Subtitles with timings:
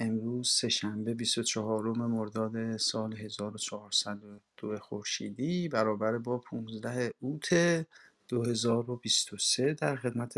[0.00, 7.48] امروز سه‌شنبه 24 مرداد سال 1402 خورشیدی برابر با 15 اوت
[8.28, 10.34] 2023 در خدمت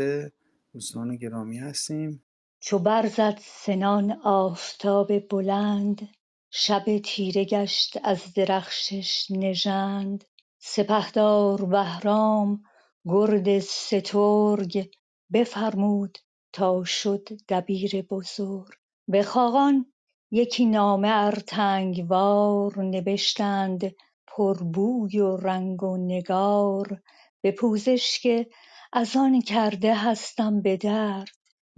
[0.73, 2.23] دوستان گرامی هستیم.
[2.59, 6.09] چو برزد سنان آفتاب بلند
[6.51, 10.23] شب تیره گشت از درخشش نژند.
[10.59, 12.63] سپهدار بهرام
[13.05, 14.89] گرد سترگ
[15.33, 16.17] بفرمود
[16.53, 18.82] تا شد دبیر بزرگ.
[19.07, 19.93] به خاقان
[20.31, 23.91] یکی نامه ارتنگ وار نبشتند
[24.27, 27.01] پر بوی و رنگ و نگار
[27.41, 28.49] به پوزش که
[28.93, 31.29] از آن کرده هستم به درد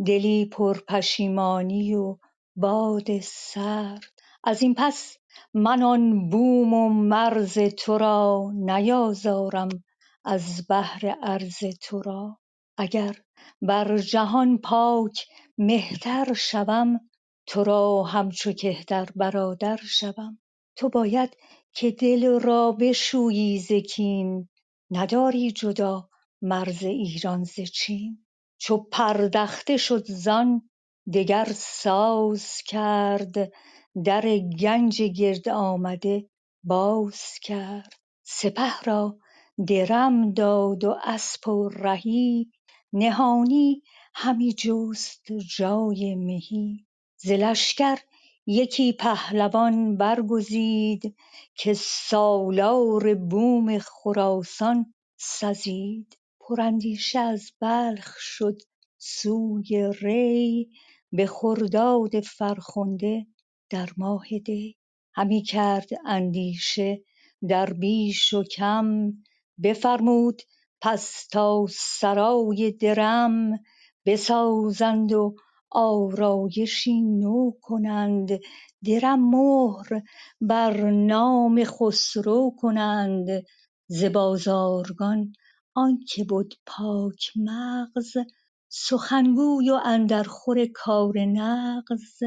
[0.05, 2.17] دلی پر پشیمانی و
[2.55, 4.13] باد سرد.
[4.43, 5.17] از این پس
[5.53, 9.69] من آن بوم و مرز تو را نیازارم
[10.25, 12.37] از بهر عرض تو را.
[12.77, 13.15] اگر
[13.61, 16.99] بر جهان پاک مهتر شوم
[17.47, 20.39] تو را همچو کهتر برادر شوم.
[20.75, 21.37] تو باید
[21.73, 23.71] که دل را بشویی ز
[24.91, 26.09] نداری جدا
[26.41, 28.25] مرز ایران ز چین.
[28.57, 30.69] چو پردخته شد زان
[31.13, 33.51] دگر ساز کرد.
[34.03, 36.29] در گنج گرد آمده
[36.63, 37.93] باز کرد.
[38.23, 39.17] سپه را
[39.67, 42.51] درم داد و اسپ و رهی.
[42.93, 43.81] نهانی
[44.13, 45.25] همی جست
[45.57, 46.84] جای مهی.
[47.25, 47.97] ز لشکر
[48.45, 51.15] یکی پهلوان برگزید
[51.55, 56.17] که سالار بوم خراسان سزید.
[56.39, 58.61] پراندیشه از بلخ شد
[58.97, 60.69] سوی ری
[61.11, 63.27] به خرداد فرخنده
[63.69, 64.77] در ماه دی.
[65.13, 67.03] همی کرد اندیشه
[67.47, 69.13] در بیش و کم
[69.63, 70.41] بفرمود
[70.81, 73.59] پس تا سرای درم
[74.05, 75.35] بسازند و
[75.75, 78.29] آرایشی نو کنند
[78.85, 80.01] درم مهر
[80.41, 83.27] بر نام خسرو کنند.
[83.87, 85.33] ز بازارگان
[85.75, 88.13] آنکه بد پاک مغز
[88.69, 92.19] سخن گوی و اندرخور کار نغز.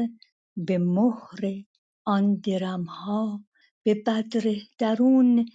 [0.57, 1.63] به مهر
[2.05, 3.43] آن درمها
[3.83, 5.45] به بدره درون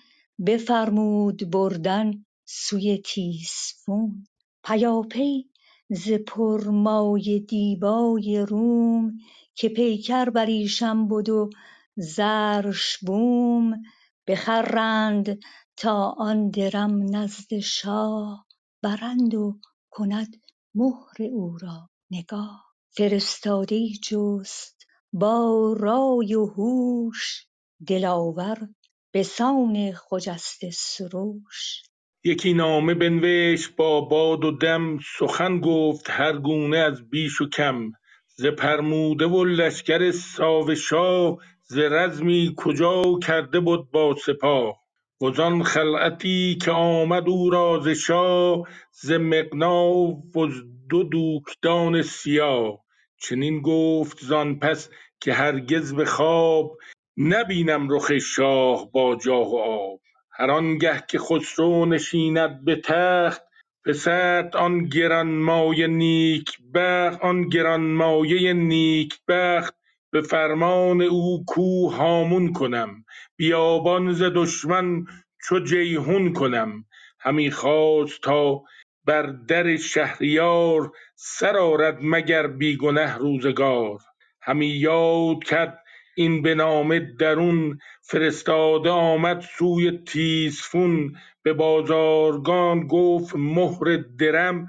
[0.47, 4.27] بفرمود بردن سوی تیسفون
[4.65, 5.51] پیاپی
[5.91, 9.19] ز پرمایه دیبای روم
[9.55, 11.51] که پیکر بریشم بد و
[11.97, 13.83] زرش بوم
[14.27, 15.39] بخرند
[15.77, 18.47] تا آن درم نزد شاه
[18.83, 19.59] برند و
[19.91, 20.37] کند
[20.75, 22.65] مهر او را نگاه.
[22.97, 27.47] فرستاده ای جست با رای و هوش
[27.87, 28.69] دلاور
[29.15, 31.83] بسان خجسته سروش.
[32.27, 37.93] یکی نامه بنوشت با باد و دم سخن گفت هر گونه از بیش و کم.
[38.37, 44.77] ز فرموده و لشکر ساو شاه ز رزمی کجا کرده بد با سپاه.
[45.23, 52.79] وزان خلعتی که آمد او را ز شاه ز مقناو وز دو دوکدان سیاه.
[53.21, 56.79] چنین گفت زان پس که هرگز به خواب
[57.17, 60.04] نبینم رخ شاه با جاه و آب.
[60.37, 63.43] هر آنگه که خسرو نشیند به تخت
[63.85, 69.75] پسرت آن گرانمایه نیکبخت آن گرانمایه نیکبخت
[70.11, 73.05] به فرمان او کوه هامون کنم
[73.37, 75.07] بیابان ز دشمن
[75.45, 76.85] چو جیحون کنم.
[77.21, 78.63] همی خواست تا
[79.05, 83.99] بر در شهریار سر آرد مگر بی گنه روزگار.
[84.43, 85.84] همی یاد کرد
[86.17, 94.67] این به نامه درون فرستاده آمد سوی تیسفون به بازارگان گفت مهر درم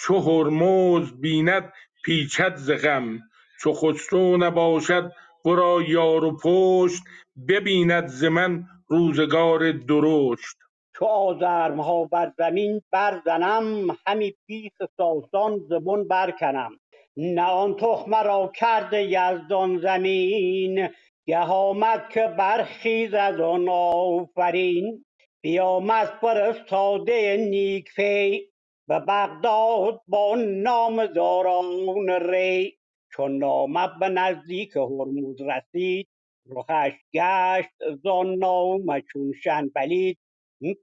[0.00, 1.72] چو هرمزد بیند
[2.04, 3.18] پیچد ز غم.
[3.62, 5.12] چو خسرو نباشد
[5.44, 7.02] ورا یار و پشت
[7.48, 10.56] ببیند ز من روزگار درشت.
[10.96, 16.72] چو آزرمها بر زمین برزنم همی بیخ ساسان ز بن برکنم.
[17.18, 20.90] نه آن تخم را کرده یزدان زمین
[21.28, 25.06] گه آمد که برخیزد آن آفرین
[25.42, 28.50] بیامد فرستاده نیک فی
[28.88, 32.78] به بغداد با نامداران ری.
[33.12, 36.08] چون نامه به نزدیک هرمز رسید
[36.56, 37.70] رخش گشت
[38.04, 40.18] زان نامه چون شنبلید.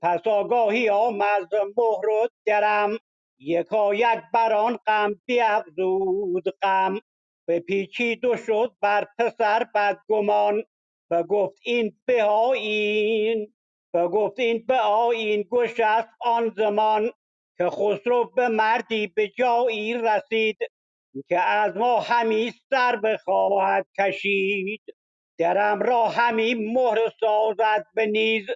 [0.04, 2.92] پس آگاهی آمد مهر و درم
[3.40, 7.00] یکایک بر آن غم بیفزود غم
[7.50, 10.64] بپیچید و شد بر پسر بدگمان.
[11.12, 13.54] بگفت این به آیین
[13.96, 17.12] بگفت این به آیین گشست آن زمان
[17.58, 20.58] که خسرو به مردی به جایی رسید
[21.30, 24.82] که از ما همی سر بخواهد کشید.
[25.40, 28.48] درم را همی مهر سازد به نیز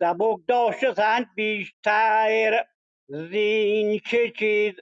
[0.00, 2.64] سبک داشتند بیشتر.
[3.08, 4.74] زین که چیز؟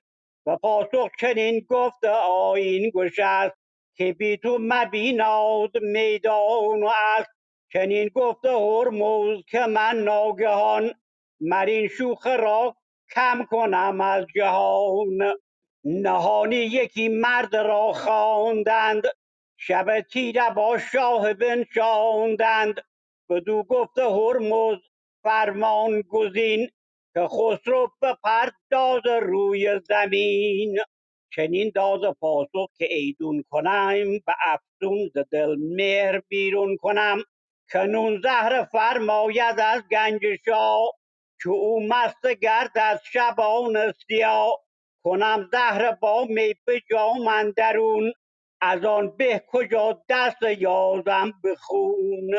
[0.47, 3.57] و پاسخ چنین گفت آیین گشست
[3.97, 7.29] که بی تو مبیناد میدان و اسب
[7.73, 10.93] چنین گفت هرمز که من ناگهان
[11.41, 12.77] مرین شوخ را
[13.15, 15.35] کم کنم از جهان.
[15.85, 19.03] نهانی یکی مرد را خواندند
[19.57, 22.81] شب تیره با شاه بنشاندند
[23.31, 24.79] بدو گفت هرمز
[25.23, 26.71] فرمان گزین.
[27.15, 30.79] که خسرو بپرداز روی زمین.
[31.37, 37.19] چنین داد پاسخ که ایدون کنم به افسون ز دل مهر بیرون کنم.
[37.73, 40.93] کنون زهر فرماید از گنج شاه
[41.43, 44.59] که او مست گردد شبان سیاه.
[45.05, 48.13] کنم زهر با می به جام اندرون
[48.63, 52.31] از آن به کجا دست یازم به خون.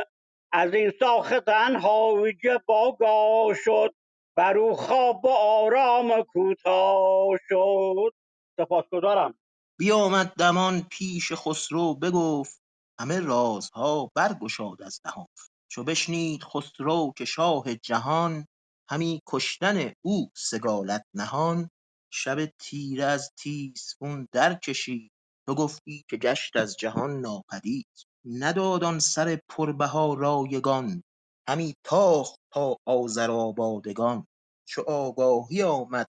[0.54, 3.92] از این ساختن هایج باگاه شد
[4.38, 8.14] بر او خواب و آرام کوتاه شد.
[8.58, 9.36] سپاسگزارم.
[9.80, 12.62] بیامد دمان پیش خسرو بگفت
[13.00, 15.28] همه رازها برگشاد از دهان.
[15.72, 18.48] چو بشنید خسرو که شاه جهان
[18.90, 21.70] همی کشتن او سگالت نهان.
[22.14, 25.12] شب تیره از تیزفون در کشید
[25.48, 27.88] تو گفتی که گشت از جهان ناپدید.
[28.26, 31.04] نداد آن سر پربها رایگان
[31.50, 34.28] همی تاخت تا آذرآبادگان.
[34.70, 36.08] چو آگاهی آمد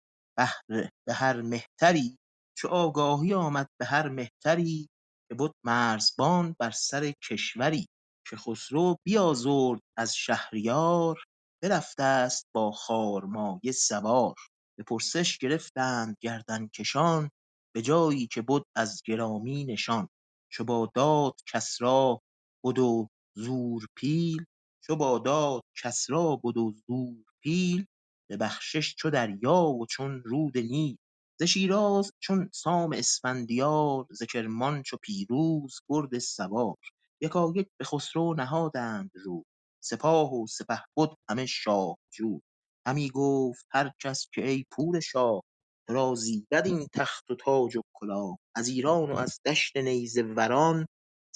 [1.06, 2.18] به هر مهتری.
[2.58, 4.88] چو آگاهی آمد به هر مهتری.
[5.28, 7.86] که بد مرزبان بر سر کشوری.
[8.30, 11.24] که خسرو بیازرد از شهریار.
[11.62, 14.34] برفتست با خارمایه سوار.
[14.78, 17.30] به پرسش گرفتند گردنکشان
[17.74, 20.08] به جایی که بد از گرامی نشان.
[20.52, 22.16] چو با داد کسری
[22.64, 24.44] بد و زور پیل
[24.86, 27.86] چو با داد کسری بد و زور پیل
[28.30, 30.96] به بخشش چو دریا و چون رود نیل.
[31.40, 36.76] ز شیراز چون سام اسفندیار ز کرمان چو پیروز گرد سوار.
[37.20, 39.42] یکایک به خسرو نهادند روی
[39.84, 42.40] سپاه و سپهبد همه شاه جوی.
[42.86, 45.42] همی گفت هر کس که ای پور شاه
[45.88, 48.38] تو را زیبد این تخت و تاج و کلاه.
[48.56, 50.86] از ایران و از دشت نیزه وران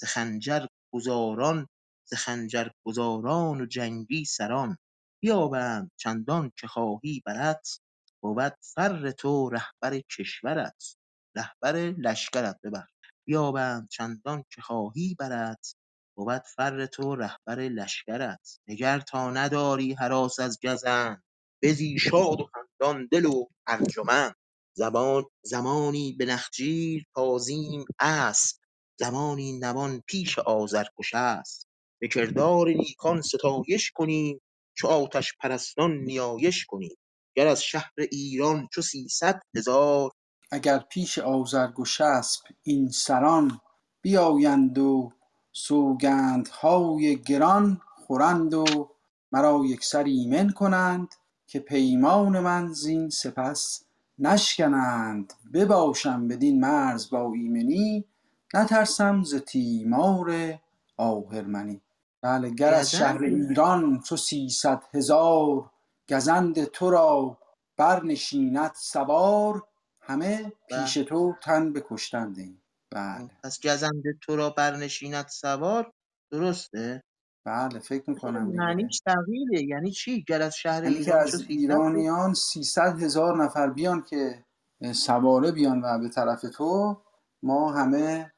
[0.01, 1.67] ز خنجر گذاران
[2.11, 4.77] ز خنجر گذاران و جنگی سران.
[5.23, 7.79] بیابند چندان که خواهی برت
[8.23, 10.95] بود فر تو رهبر کشورت
[11.37, 12.91] رهبر لشکرت ببخش
[13.27, 15.75] بیابند چندان که خواهی برت
[16.17, 18.59] بود فر تو رهبر لشکرت.
[18.67, 21.23] نگر تا نداری هراس از گزند
[21.63, 24.33] بزی شاد و خندان دل و انجمن.
[24.77, 28.57] زمان زمانی به نخجیر تازیم اسب
[28.99, 31.70] زمانی نوان پیش آذرگشسپ
[32.01, 34.41] به کردار نیکان ستایش کنیم
[34.73, 36.97] چو آتش پرستان نیایش کنیم.
[37.35, 40.11] گر از شهر ایران چو سیصد هزار
[40.51, 43.59] اگر پیش آذرگشسپ این سران
[44.01, 45.11] بیایند و
[45.51, 48.89] سوگندهای گران خورند و
[49.31, 51.07] مرا یکسر ایمن کنند
[51.47, 53.83] که پیمان من زین سپس
[54.19, 55.33] نشکنند.
[55.53, 58.05] بباشم بدین مرز با ایمنی
[58.53, 60.59] نترسم ز تیمار
[60.97, 61.81] آهرمنی.
[62.23, 65.71] بله گر از شهر ایران چو سیصد هزار
[66.09, 67.37] گزند تو را
[67.77, 69.63] برنشیند سوار
[70.01, 73.29] همه پیش و تو تن به کشتن دهیم بله.
[73.43, 75.93] پس گزند تو را برنشیند سوار؟
[76.31, 77.03] درسته؟
[77.45, 79.63] بله فکر چرا می‌کنم معنیش تغییره.
[79.63, 84.45] یعنی چی؟ گر از شهر یعنی ایران چو از ایرانیان 300 هزار نفر بیان که
[84.93, 87.01] سواره بیان و به طرف تو
[87.43, 88.33] ما همه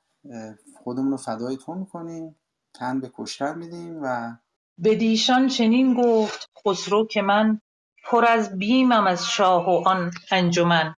[0.83, 2.35] خودمون رو فدای تو می‌کنیم.
[2.73, 4.37] تن به کشتن میدیم و
[4.83, 7.61] بدیشان چنین گفت خسرو که من
[8.03, 10.95] پر از بیمم از شاه و آن انجمن.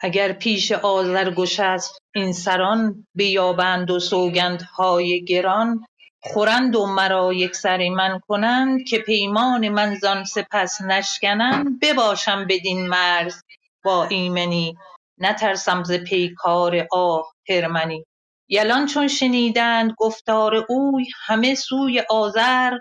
[0.00, 5.86] اگر پیش آذرگشسپ این سران بیابند و سوگندهای گران.
[6.24, 13.42] خورند و مرا یکسر من کنند که پیمان من زان سپس نشکنند بباشم بدین مرز
[13.84, 14.76] با ایمنی.
[15.18, 18.04] نترسم ز پیکار آهرمنی
[18.50, 22.72] یلان چون شنیدند گفتار اوی همه سوی آذر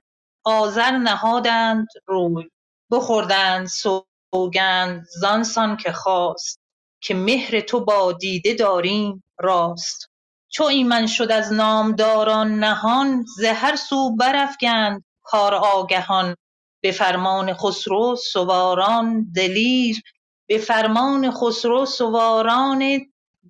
[0.45, 2.49] آذر نهادند روی.
[2.91, 5.43] بخوردند سوگند زان
[5.77, 6.59] که خواست
[7.01, 10.09] که مهر تو با دیده داریم راست.
[10.49, 16.35] چو ایمن شد از نامداران نهان ز هر سو برافگند کار آگهان.
[16.83, 20.01] به فرمان خسرو سواران دلیر
[20.49, 22.99] به فرمان خسرو سواران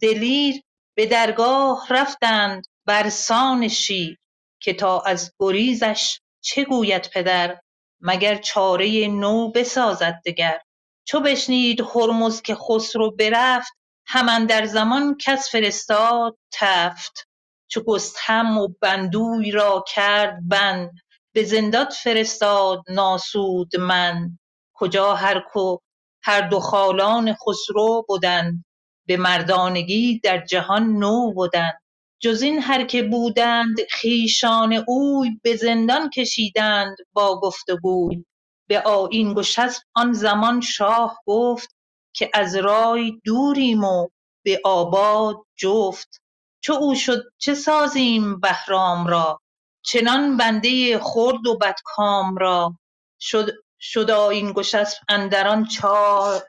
[0.01, 0.61] دلیر.
[0.95, 4.17] به درگاه رفتند برسان شیر
[4.61, 7.59] که تا از گریزش چه گوید پدر
[8.01, 10.61] مگر چاره نو بسازد دگر.
[11.07, 13.73] چو بشنید هرمز که خسرو برفت
[14.07, 17.27] هم در زمان کس فرستاد تفت.
[17.69, 20.91] چو گستهم و بندوی را کرد بند
[21.35, 24.39] به زندان فرستاد ناسودمند
[24.75, 25.77] کجا هر کو
[26.23, 28.65] هر دو خالان خسرو بدند.
[29.07, 31.81] به مردانگی در جهان نو بدند.
[32.19, 38.25] جز این هر که بودند خویشان اوی به زندان کشیدند با گفت و گوی
[38.67, 41.75] به آیین گشسپ آن زمان شاه گفت
[42.15, 44.07] که از رای دوریم و
[44.45, 46.21] به آباد جفت.
[46.63, 49.41] چو او شد چه سازیم بهرام را؟
[49.83, 52.77] چنان بنده خرد و بدکام را؟
[53.19, 55.63] شد شد آیین گشسپ اندر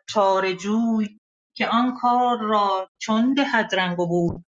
[0.09, 1.19] چاره جوی
[1.55, 4.45] که آن کار را چون دهد رنگ و بوی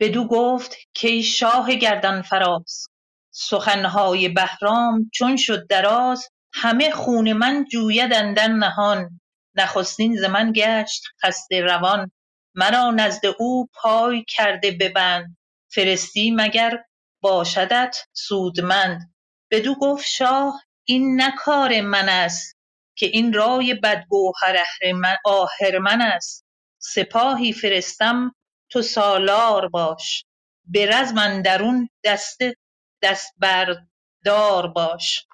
[0.00, 2.86] بدو گفت کای شاه گردن فراز؟
[3.30, 9.20] سخن های بهرام چون شد دراز همه خون من جوید اندر نهان.
[9.54, 12.10] نخستین ز من گشت خسته روان
[12.54, 15.36] مرا نزد او پای کرده به بند
[15.74, 16.84] فرستی مگر
[17.22, 19.14] باشدت سودمند؟
[19.50, 22.53] بدو گفت شاه این نه کار من است.
[23.04, 24.56] که این رای بدگوهر
[25.24, 26.44] آهرمن است.
[26.78, 28.34] سپاهی فرستم
[28.70, 30.24] تو سالار باش.
[30.64, 31.88] به رزم اندرون
[33.02, 35.26] دست بردار باش.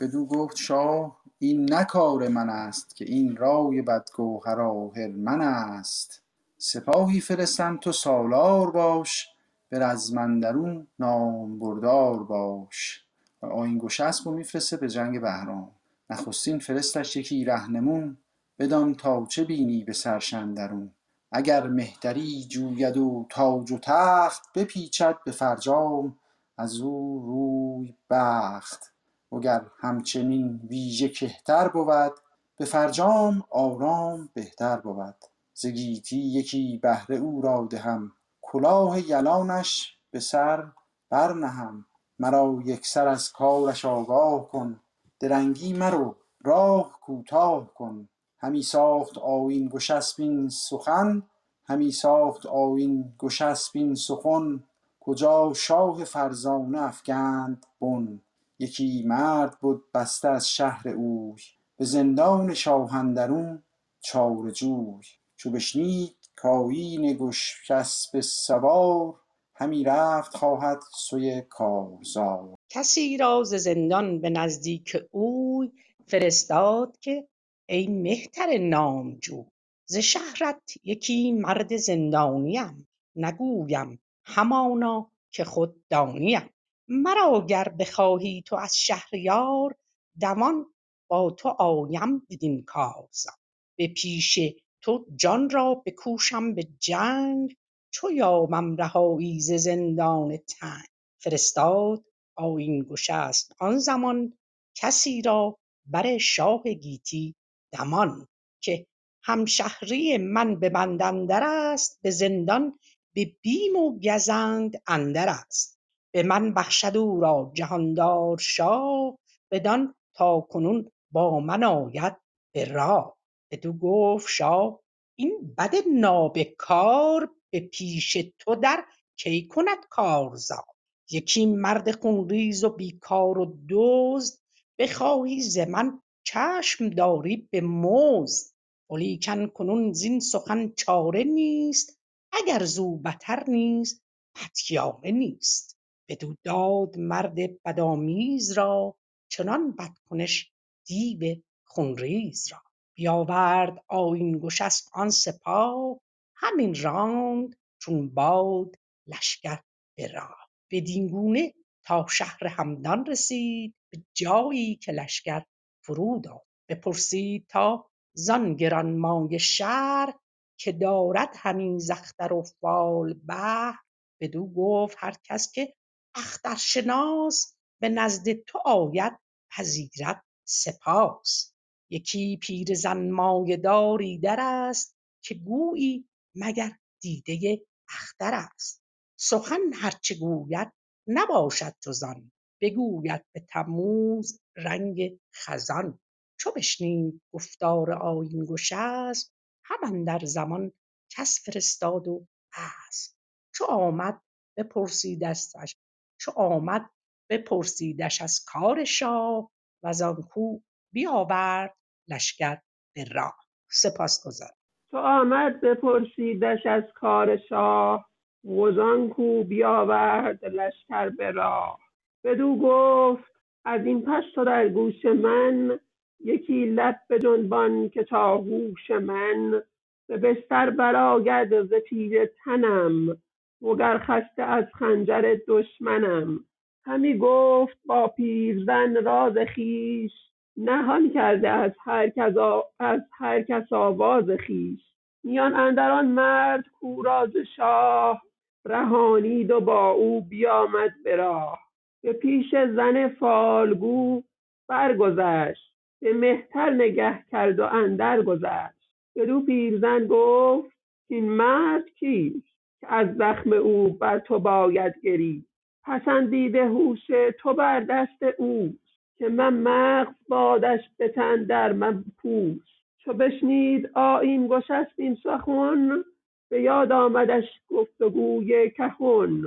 [0.00, 6.22] بدو گفت شاه این نه کار من است که این رای بدگوهر آهرمن است.
[6.58, 9.28] سپاهی فرستم تو سالار باش.
[9.68, 13.04] به رزم اندرون نامبردار باش.
[13.42, 15.70] و آیین گشسپ رو میفرسته به جنگ بهرام.
[16.12, 18.16] نخستین فرستش یکی رهنمون
[18.58, 20.92] بدان تا چه بینی به سرش اندرون
[21.32, 26.18] اگر مهتری جوید و تاج و تخت بپیچد به فرجام
[26.58, 28.92] از او روی بخت.
[29.32, 32.12] وگر همچنین ویژه کهتر بود
[32.56, 35.16] به فرجام آرام بهتر بود.
[35.54, 40.72] ز گیتی یکی بهره او را دهم کلاه یلانش به سر
[41.10, 41.86] برنهم.
[42.18, 44.80] مرا یکسر از کارش آگاه کن
[45.22, 48.08] درنگی مرو راه کوتاه کن.
[48.38, 51.22] همی ساخت آیین گشسپ این سخن
[51.64, 54.64] همی ساخت آیین گشسپ این سخن.
[55.00, 58.20] کجا شاه فرزانه افگند بن؟
[58.58, 61.42] یکی مرد بد بسته از شهر اوی.
[61.76, 63.62] به زندان شاه اندرون
[64.00, 65.02] چاره جوی.
[65.36, 69.14] چو بشنید کآیین گشسپ سوار
[69.62, 72.54] همی رفت خواهد سوی کارزار.
[72.70, 75.72] کسی را ز زندان به نزدیک اوی
[76.06, 77.28] فرستاد که
[77.68, 79.44] ای مهتر نامجوی
[79.86, 86.50] ز شهرت یکی مرد زندانیم نگویم همانا که خود دانیم.
[86.88, 89.74] مرا گر بخواهی تو از شهریار
[90.20, 90.66] دوان
[91.08, 93.34] با تو آیم بدین کارزار.
[93.78, 94.38] به پیش
[94.80, 97.56] تو جان را بکوشم به جنگ
[97.92, 100.86] چو یابم رهایی ز زندان تنگ
[101.22, 102.04] فرستاد
[102.36, 104.38] آیین گشسپ آن زمان
[104.74, 107.34] کسی را بر شاه گیتی
[107.72, 108.28] دمان
[108.62, 108.86] که
[109.24, 112.78] همشهری من به بند اندر است به زندان
[113.14, 115.78] به بیم و گزند اندر است.
[116.14, 119.18] به من بخشد او را جهاندار شاه
[119.50, 122.16] بدان تاکنون با من آید
[122.54, 123.16] به راه.
[123.50, 124.80] بدو گفت شاه
[125.18, 128.84] این بد نابکار به پیش تو در
[129.16, 130.64] کی کند کارزار؟
[131.10, 134.38] یکی مرد خونریز و بیکار و دزد
[134.78, 138.52] بخواهی ز من چشم داری به مزد.
[138.90, 141.98] ولیکن کنون زین سخن چاره نیست
[142.32, 144.02] اگر زو بتر نیز
[144.34, 145.78] پتیاره نیست.
[146.08, 148.96] بدو داد مرد بدامیز را
[149.28, 150.52] چنان بدکنش
[150.86, 152.58] دیو خونریز را.
[152.94, 156.00] بیاورد آیین گشسپ آن سپاه
[156.42, 159.60] همی راند چون باد لشکر
[159.96, 160.48] به راه.
[160.70, 165.42] بدین گونه تا شهر همدان رسید به جایی که لشکر
[165.84, 170.14] فرود آمد بپرسید تا زان گرانمایه شهر
[170.58, 173.78] که دارد همی ز اختر و فال بهر
[174.20, 175.74] بدو گفت هر کس که
[176.14, 179.12] اخترشناس به نزد تو آید
[179.50, 181.54] پذیرد سپاس.
[181.90, 188.82] یکی پیرزن مایه دار ایدر است که گویی مگر دیده اختر است.
[189.20, 190.72] سخن هر چه گوید
[191.06, 192.32] نباشد جز آن.
[192.60, 195.98] بگوید به تموز رنگ خزان.
[196.40, 199.32] چو بشنید گفتار آیین گشسپ
[199.64, 200.72] هم اندر زمان
[201.10, 203.14] کس فرستاد و اسب
[203.54, 204.20] چو آمد
[204.56, 205.76] بپرسیدش
[206.20, 206.90] چو آمد
[207.30, 209.50] بپرسیدش از کار شاه
[209.84, 210.60] وزان کو
[210.94, 211.74] بیاورد
[212.08, 212.60] لشکر
[212.96, 213.36] به راه.
[213.70, 214.61] سپاسگزارم.
[214.92, 218.10] چو آمد بپرسیدش از کار شاه.
[218.46, 221.80] وزان کو بیاورد لشکر به راه.
[222.24, 223.32] بدو گفت
[223.66, 225.80] از این پس تو در گوش من.
[226.24, 229.62] یکی لب بجنبان که تا هوش من.
[230.08, 233.18] به بستر برآید ز تیره تنم.
[233.62, 236.40] وگر خسته از خنجر دشمنم.
[236.86, 242.36] همی گفت با پیرزن راز خویش نهان کرده از هر کس,
[242.80, 244.80] از هر کس آواز خویش.
[245.24, 248.22] میان اندر آن مرد کاو را ز شاه
[248.64, 251.58] رهانید و با او بیامد به راه.
[252.02, 254.22] به پیش زن فالگو
[254.68, 258.82] برگذشت به مهتر نگه کرد و اندر گذشت.
[259.16, 260.72] بدو پیرزن گفت
[261.08, 265.52] کاین مرد کیست که از زخم او بر تو باید گریست؟
[265.84, 267.06] پسندیده هوش
[267.38, 268.81] تو بر دست اوست
[269.22, 276.04] که من مغز بادش به تن در من پوست چو بشنید آیین گشست این سخن
[276.50, 279.42] به یاد آمدش گفت و گوی کهن.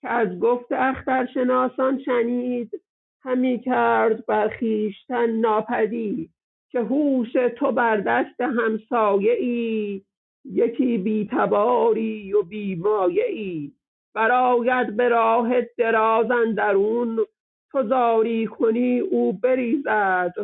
[0.00, 2.70] که از گفت اخترشناسان شنید
[3.22, 6.30] همی کرد بر خویشتن ناپدید.
[6.70, 10.02] که هوش تو بر دست همسایه ای
[10.44, 13.72] یکی بی تباری و بی مایه ای
[14.14, 17.18] برآید به راه دراز اندرون
[17.72, 20.34] تو زاری کنی او بریزد.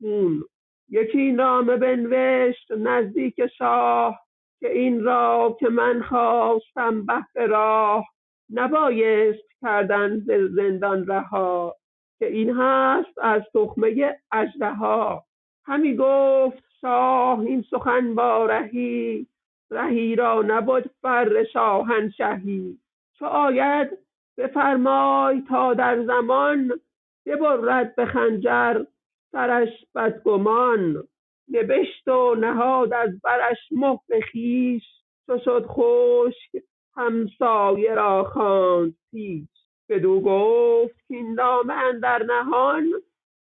[0.00, 0.44] خون
[0.88, 4.20] یکی نامه بنوشت نزدیک شاه
[4.60, 8.06] که این را که من خواستم بهر راه
[8.50, 11.76] نبایست کردن ز زندان رها
[12.18, 15.24] که این هست از تخمه اژدها.
[15.64, 19.26] همی گفت شاه این سخن با رهی
[19.70, 22.78] رهی را نبد فر شاهنشهی.
[23.18, 24.03] چو آید
[24.38, 26.80] بفرمای تا در زمان
[27.26, 28.84] ببرد به خنجر
[29.32, 31.04] سرش بدگمان.
[31.52, 34.82] نبشت و نهاد از برش مهر خویش.
[35.26, 36.62] چو شد خشک
[36.96, 39.48] همسایه را خواند پیش.
[39.88, 42.92] بدو گفت کاین نامه اندر نهان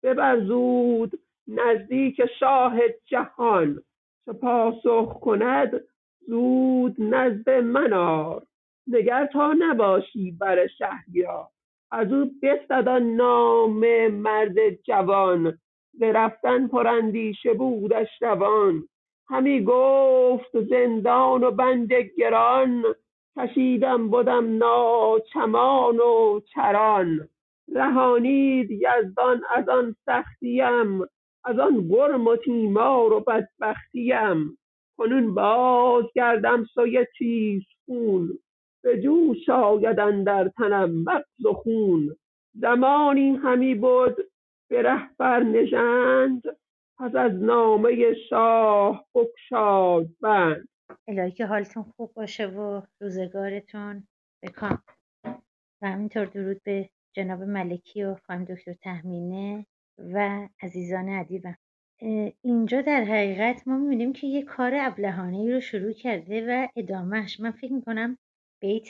[0.04, 1.12] ببر زود
[1.48, 3.82] نزدیک شاه جهان.
[4.26, 5.82] چو پاسخ کند
[6.28, 8.44] زود نزد من آر
[8.90, 11.48] نگر تا نباشی بر شهریار.
[11.92, 15.58] ازو بستد آن نامه مرد جوان.
[15.94, 18.84] ز رفتن پراندیشه بودش روان.
[19.30, 22.84] همی گفت زندان و بند گران.
[23.38, 27.30] کشیدم بدم ناچمان و چران.
[27.76, 31.02] رهانید یزدان از آن سختیم.
[31.44, 34.58] از آن غرم و تیمار و بدبختیم.
[34.98, 38.40] کنون باز گردم سوی تیزفون
[38.84, 42.16] به جوش آید اندر تنم مغز و خون.
[42.54, 44.16] زمانی همی بد
[44.70, 46.44] به ره بر نژند
[47.00, 50.68] پس از نامه شاه بگشاد بند.
[51.08, 54.08] الهی که حالتون خوب باشه و روزگارتون
[54.44, 54.82] بکام
[55.82, 59.66] و همینطور درود به جناب ملکی و خانم دکتر تهمینه
[60.14, 61.58] و عزیزان ادیبم.
[62.42, 67.40] اینجا در حقیقت ما می‌بینیم که یه کار ابلهانه ای رو شروع کرده و ادامهش
[67.40, 68.18] من فکر می‌کنم
[68.60, 68.90] بیت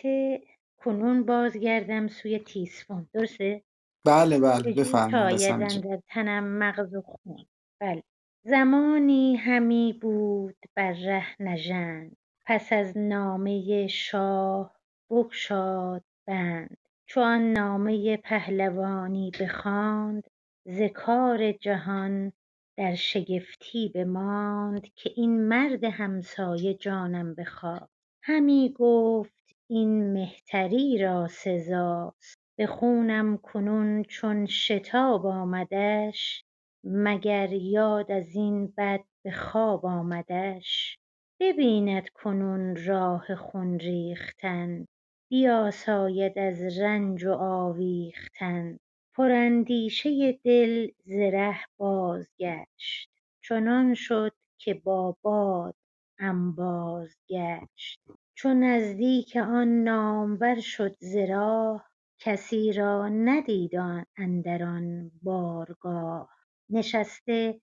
[0.77, 3.63] کنون بازگردم سوی تیسفون درسته؟
[4.05, 4.73] بله بله.
[4.73, 7.45] بسم جان اندر تنم مغز و خون.
[7.81, 8.03] بله.
[8.43, 12.17] زمانی همی بود بر ره نژند.
[12.45, 14.75] پس از نامه شاه
[15.09, 16.77] بگشاد بند.
[17.05, 20.23] چو آن نامه پهلوانی بخواند
[20.65, 22.31] ز کار جهان
[22.77, 29.38] در شگفتی بماند که این مرد همسایه جانم بخواست همی گفت
[29.71, 36.43] این مهتری را سزاست به خونم کنون چون شتاب آمدش
[36.83, 40.97] مگر یاد از این بد به خواب آمدش.
[41.39, 44.85] ببیند کنون راه خون ریختن
[45.31, 48.77] بیاساید از رنج و آویختن.
[49.15, 53.09] پراندیشه دل ز ره بازگشت
[53.41, 55.75] چنان شد که با باد
[56.19, 57.99] انباز گشت
[58.41, 63.71] چو نزدیک آن نامور شد ز راه کسی را ندید
[64.17, 66.29] اندر آن بارگاه.
[66.69, 67.61] نشسته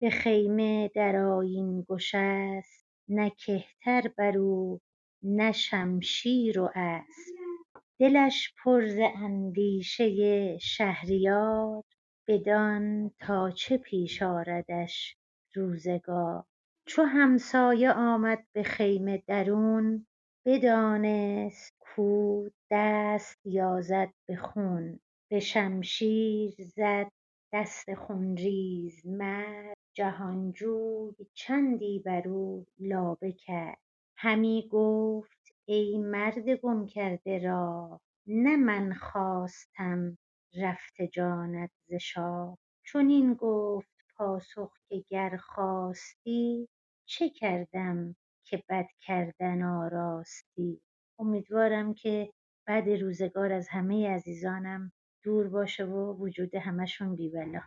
[0.00, 4.80] به خیمه در آیین گشست نه کهتر برو
[5.22, 11.82] نه شمشیر و اسپ دلش پر ز اندیشه شهریار
[12.28, 15.16] بدان تا چه پیش آردش
[15.54, 16.44] روزگار.
[16.88, 20.06] چو همسایه آمد به خیمه درون
[20.46, 25.00] بدانست کو دست یازد به خون.
[25.30, 27.10] به شمشیر زد
[27.52, 33.78] دست خونریز مرد جهانجوی چندی بر او لابه کرد.
[34.16, 40.18] همی گفت ای مرد گم کرده راه نه من خواستم
[40.62, 42.58] رفته جانت ز شاه.
[42.86, 46.68] چنین گفت پاسخ که گر خواستی
[47.06, 50.80] چه کردم که بد کردن آراستی؟
[51.18, 52.32] امیدوارم که
[52.68, 54.92] بد روزگار از همه عزیزانم
[55.24, 57.60] دور باشه و وجود همشون بی بلا.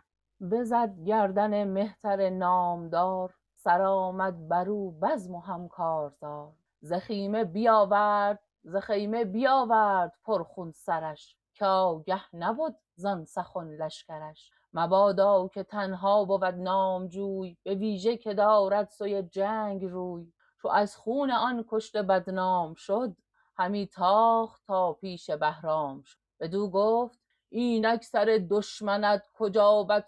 [0.50, 8.76] بزد گردن مهتر نامدار سرآمد بر او بزم و هم کارزار ز خیمه بیاورد ز
[8.76, 14.50] خیمه بیاورد پرخون سرش که آگه نبد زان سخن لشکرش.
[14.72, 20.32] مبادا که تنها بود نامجوی به ویژه که دارد سوی جنگ روی.
[20.62, 23.16] چو از خون آن کشته بدنام شد
[23.56, 26.18] همی تاخت تا پیش بهرام شد.
[26.40, 30.04] بدو گفت اینک سر دشمنت کجا بد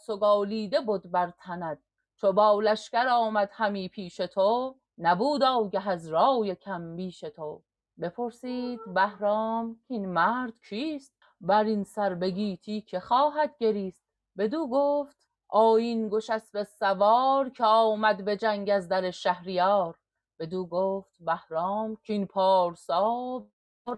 [1.11, 1.79] بر تنت.
[2.16, 7.62] چو با لشکر آمد همی پیش تو نبود آگه از رای کم بیش تو.
[8.01, 14.12] بپرسید بهرام کاین مرد کیست؟ بر این سر به گیتی که خواهد گریست.
[14.38, 19.99] بدو گفت آیین گشسپ سوار که آمد به جنگ از در شهریار.
[20.40, 23.47] بدو گفت بهرام کاین پارسا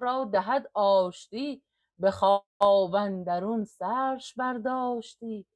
[0.00, 1.62] را دهد آشتی
[1.98, 5.46] به خواب اندرون سرش برداشتی.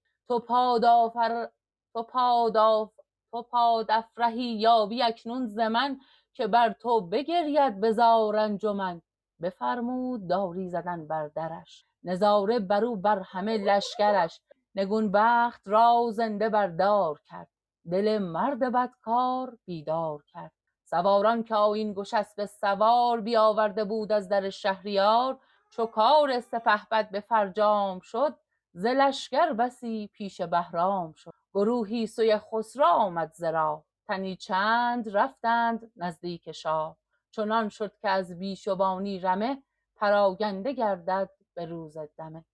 [3.33, 5.99] تو پادافرهی یابی اکنون ز من
[6.35, 9.03] که بر تو بگرید به زار انجمن.
[9.43, 11.85] بفرمود داری زدن بر درش.
[12.05, 14.41] نظاره بر او بر همه لشکرش.
[14.79, 17.49] نگون بخت را زنده بر دار کرد.
[17.91, 20.53] دل مرد بدکار بیدار کرد.
[20.85, 25.39] سواران که آیین گشسپ سوار بیاورده بود از در شهریار
[25.71, 28.37] چو کار سپهبد به فرجام شد
[28.73, 31.35] ز لشکر بسی پیش بهرام شد.
[31.55, 33.45] گروهی سوی خسرو آمد ز
[34.07, 36.97] تنی چند رفتند نزدیک شاه.
[37.31, 39.63] چنان شد که از بیشبانی رمه
[39.97, 42.45] پراگنده گردد به روز دمه.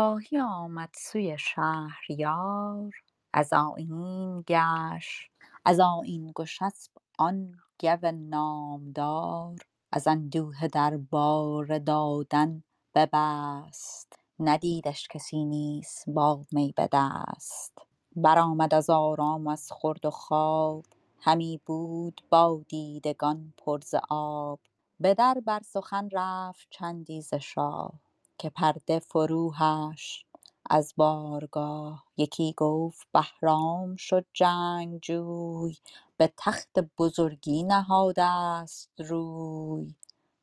[0.00, 2.92] سپاهی آمد سوی شهریار.
[3.32, 5.30] از آیین گشت
[5.64, 9.56] از آیین گشسپ آن گو نامدار.
[9.92, 12.62] از اندوه درباره دادن
[12.94, 14.12] ببست.
[14.40, 17.78] ندیدش کسی نیز با می به دست.
[18.16, 20.84] برآمد از آرام و از خورد و خواب
[21.20, 24.60] همی بود با دیدگان پر ز آب.
[25.00, 28.07] به در بر سخن رفت چندی ز شاه.
[28.38, 30.26] که پرده فرو هشت
[30.70, 35.76] از بارگاه یکی گفت بهرام شد جنگجوی
[36.18, 39.94] به تخت بزرگی نهادست روی.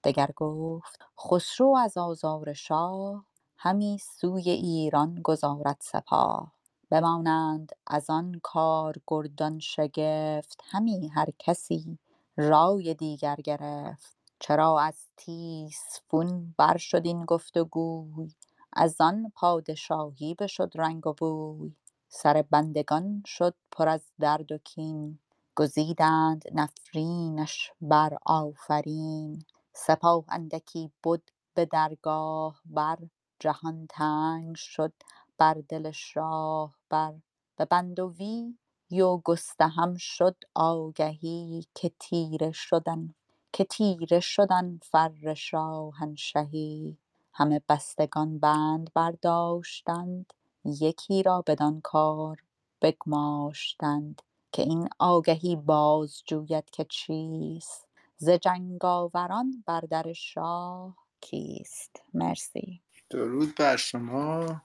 [0.04, 3.26] دگر گفت خسرو از آزار شاه
[3.58, 6.54] همی سوی ایران گذارد سپاه.
[6.92, 12.00] بمانند از آن کار گردان شگفت همی هر کسی
[12.38, 14.18] رای دیگر گرفت.
[14.48, 18.32] چرا از تیسفون بر شد این گفت وگوی
[18.74, 21.76] از آن پادشاهی بشد رنگ و بوی.
[22.10, 25.20] سر بندگان شد پر از درد و کین.
[25.56, 29.44] گزیدند نفرینش بر آفرین.
[29.74, 31.22] سپاه اندکی بد
[31.54, 32.98] به درگاه بر.
[33.40, 34.94] جهان تنگ شد
[35.38, 37.14] بر دل شاه بر.
[37.58, 38.56] به بندوی
[38.92, 43.16] و گستهم شد آگهی که تیره شدن.
[44.84, 46.98] فر شاهنشهی.
[47.34, 50.34] همه بستگان بند برداشتند
[50.66, 52.38] یکی را بدان کار
[52.82, 57.88] بگماشتند که این آگهی باز جوید که چیست.
[58.18, 62.02] ز جنگاوران بر در شاه کیست.
[62.14, 62.82] مرسی.
[63.10, 64.62] درود بر شما.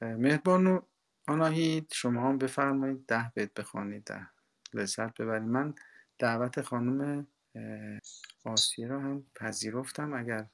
[0.00, 0.80] مهربانو
[1.28, 4.30] آناهید شما هم بفرمایید ده بیت بخوانید ده
[4.74, 5.48] لذت ببرید.
[5.48, 5.74] من
[6.18, 7.26] دعوت خانم
[8.44, 10.14] آسیه را هم پذیرفتم.
[10.14, 10.46] اگر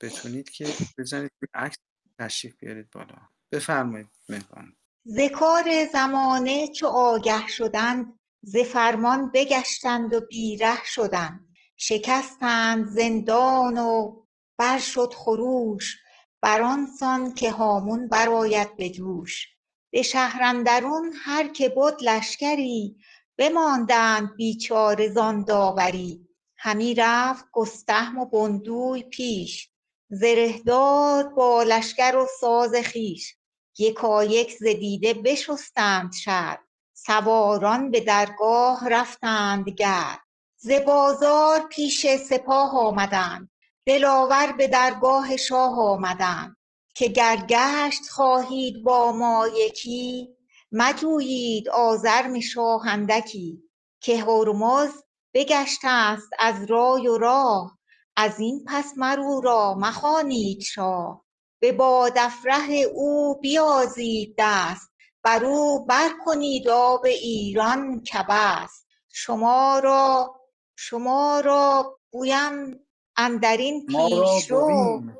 [0.00, 0.66] بتونید که
[0.98, 1.76] بزنید عکس
[2.18, 3.16] تشریف بیارید بالا.
[3.52, 4.76] بفرمایید مهربان.
[5.04, 11.48] ز کار زمانه چو آگه شدند ز فرمان بگشتند و بی ره شدند.
[11.76, 14.22] شکستند زندان و
[14.58, 15.96] بر شد خروش
[16.42, 19.48] بران سان که هامون برآید به جوش.
[19.92, 22.96] به شهر اندرون هر که بد لشکری
[23.40, 29.70] بماندند بیچاره زان داوری همی رفت گستهم و بندوی پیش.
[30.10, 33.36] زره دار با لشکر و ساز خویش.
[33.78, 36.58] یکایک ز دیده بشستند شهر.
[36.94, 40.20] سواران به درگاه رفتند گرد.
[40.56, 43.50] ز بازار پیش سپاه آمدند.
[43.86, 46.56] دلاور به درگاه شاه آمدند.
[46.94, 50.28] که گر گشت خواهید با ما یکی
[50.72, 53.62] مجویید آزرم شاه اندکی
[54.00, 54.90] که هرمز
[55.34, 57.78] بگشته است از رای و راه.
[58.16, 61.24] از این پس مر او را مخوانید شاه.
[61.60, 64.90] به بادافره او بیازید دست.
[65.22, 70.36] بر او برکنید آب ایران که بس شما را
[70.76, 75.16] شما را گویم اندرین پیشرو بویم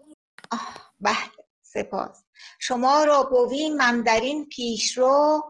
[1.01, 1.17] بله
[1.63, 2.25] سپاس.
[2.63, 5.43] شما را بویم اندرین پیشرو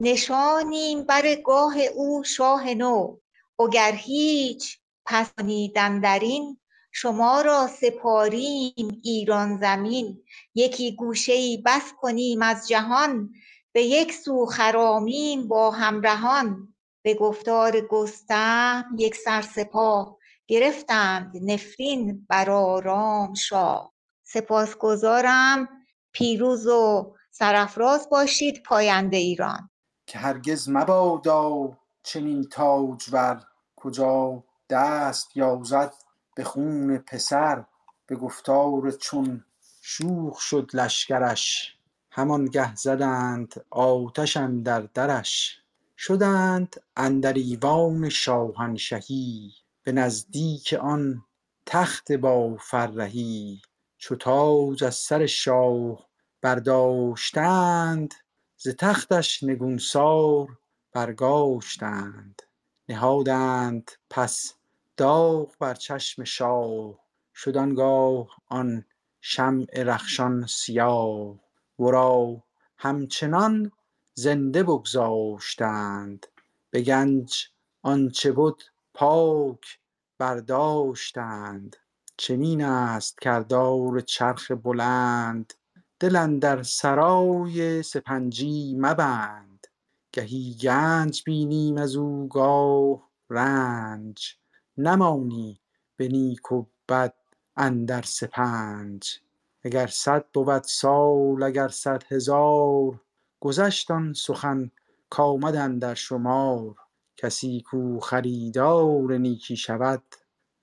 [0.00, 3.16] نشانیم بر گاه او شاه نو.
[3.58, 6.60] وگر هیچ پس کنید اندرین
[6.92, 10.22] شما را سپاریم ایران زمین.
[10.54, 13.32] یکی گوشه ای بس کنیم از جهان
[13.72, 16.74] به یک سو خرامیم با همرهان.
[17.02, 23.92] به گفتار رستم یکسر سپاه گرفتند نفرین بر آرام شاه.
[24.22, 25.68] سپاسگزارم
[26.16, 29.70] پیروز و سرافراز باشید پاینده ایران.
[30.06, 33.40] که هرگز مبادا چنین تاجور
[33.76, 35.92] کجا دست یازد
[36.36, 37.64] به خون پسر
[38.06, 39.44] به گفتار چون
[39.82, 41.76] شوخ شد لشکرش.
[42.10, 45.60] همانگه زدند آتش اندر درش.
[45.98, 49.52] شدند اندر ایوان شاهنشهی
[49.82, 51.24] به نزدیک آن
[51.66, 53.60] تخت بافرهی
[54.06, 56.08] چو تاج از سر شاه
[56.42, 58.14] برداشتند
[58.56, 60.58] ز تختش نگونسار
[60.92, 62.42] برگاشتند.
[62.88, 64.54] نهادند پس
[64.96, 66.98] داغ بر چشم شاه
[67.34, 68.84] شد آنگاه آن
[69.20, 71.34] شمع رخشان سیاه.
[71.78, 72.42] ورا
[72.78, 73.72] همچنان
[74.14, 76.26] زنده بگذاشتند
[76.70, 77.48] به گنج
[77.82, 78.62] آنچه بد
[78.94, 79.78] پاک
[80.18, 81.76] برداشتند.
[82.18, 85.54] چنین است کردار چرخ بلند
[86.00, 89.66] دل اندر سرای سپنجی مبند.
[90.12, 94.36] گهی گنج بینیم ازو گاه رنج
[94.78, 95.60] نمانی
[95.96, 97.14] به نیک و بد
[97.56, 99.20] اندر سپنج.
[99.64, 103.00] اگر صد بود سال اگر صد هزار
[103.40, 104.70] گذشت آن سخن
[105.10, 106.74] کامد اندر شمار.
[107.16, 110.02] کسی کو خریدار نیکی شود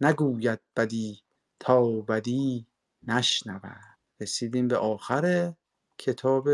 [0.01, 1.22] نگوید بدی
[1.63, 2.65] تا بدی
[3.07, 3.79] نشنود.
[4.19, 5.53] رسیدیم به آخر
[5.97, 6.49] کتاب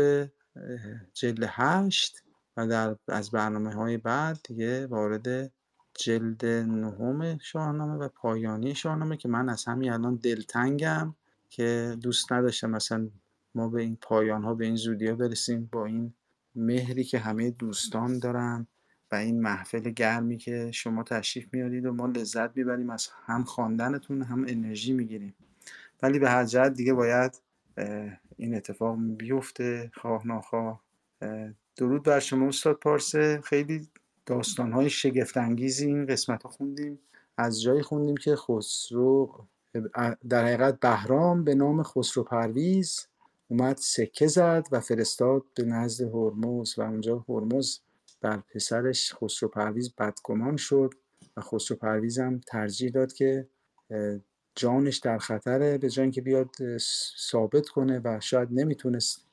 [1.14, 2.22] جلد هشت
[2.56, 5.52] و در از برنامه‌های بعد دیگه وارد
[5.94, 11.14] جلد نهم شاهنامه و پایانی شاهنامه که من از همین الان دلتنگم
[11.48, 13.10] که دوست نداشتم مثلا
[13.54, 16.14] ما به این پایان ها به این زودی ها برسیم با این
[16.54, 18.66] مهری که همه دوستان دارن.
[19.12, 24.22] و این محفل گرمی که شما تشریف میارید و ما لذت می‌بریم از هم خواندنتون
[24.22, 25.34] هم انرژی می‌گیریم.
[26.02, 27.40] ولی به هر جهت دیگه باید
[28.36, 30.82] این اتفاق بیفته خواه ناخواه.
[31.76, 33.40] درود بر شما استاد پارسه.
[33.44, 33.88] خیلی
[34.26, 36.98] داستانهای شگفت انگیزی این قسمت ها خوندیم.
[37.38, 39.46] از جایی خوندیم که خسرو
[40.28, 43.06] در حقیقت بهرام به نام خسرو پرویز
[43.48, 47.78] اومد سکه زد و فرستاد به نزد هرمز و اونجا هرمز
[48.20, 50.94] بر پسرش خسرو پرویز بدگمان شد
[51.36, 53.48] و خسرو پرویز هم ترجیح داد که
[54.54, 56.50] جانش در خطره به جای اینکه بیاد
[57.30, 59.26] ثابت کنه و شاید نمی‌تونست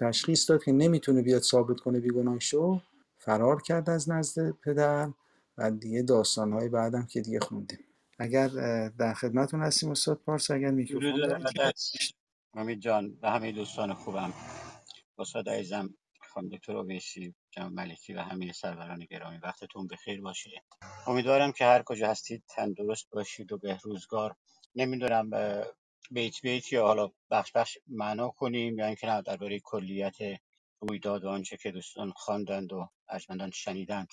[0.00, 2.80] تشخیص داد که نمی‌تونه بیاد ثابت کنه بیگناه شو
[3.18, 5.10] فرار کرد از نزد پدر
[5.58, 7.78] و دیگه داستانهای بعدم که دیگه خوندیم.
[8.18, 8.48] اگر
[8.98, 11.42] در خدمتون هستیم استاد پارس اگر میکروفون
[12.54, 14.32] امید جان و همه دوستان خوبم.
[15.18, 15.94] استاد عزیزم
[16.36, 20.50] خانم دکتر اویسی جناب ملکی و همه سروران گرامی وقتتون بخیر باشه.
[21.06, 24.36] امیدوارم که هر کجا هستید تندرست باشید و به روزگار
[24.74, 25.30] نمی‌دونم
[26.10, 30.16] بیت بیت یا حالا بخش بخش معنا کنیم یا اینکه نه درباره کلیت
[30.80, 34.08] رویداد و آنچه که دوستان خواندند و ارجمندان شنیدند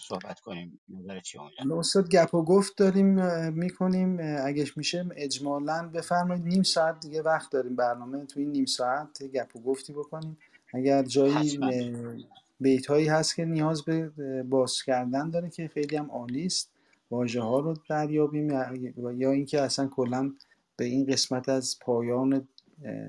[0.00, 0.80] صحبت کنیم.
[0.88, 3.06] نظر چی اونجا استاد گپ و گفت داریم
[3.52, 4.18] می‌کنیم.
[4.46, 6.44] اگه میشه اجمالا بفرمایید.
[6.44, 8.26] نیم ساعت دیگه وقت داریم برنامه.
[8.26, 10.38] تو این نیم ساعت گپ و گفتی بکنیم.
[10.74, 11.60] اگر جایی
[12.60, 14.10] بیت هایی هست که نیاز به
[14.42, 16.72] باز کردن داره که خیلی هم عالی است
[17.10, 18.50] واژه ها رو دریابیم
[19.16, 20.32] یا اینکه اصلا کلا
[20.76, 22.48] به این قسمت از پایان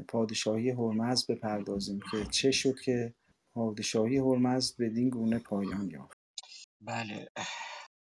[0.07, 3.13] پادشاهی هرمز بپردازیم که چه شد که
[3.53, 6.17] پادشاهی هرمز بدین گونه پایان یافت.
[6.81, 7.29] بله.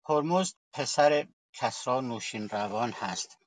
[0.09, 3.37] هرمز پسر کسرا نوشین روان هست.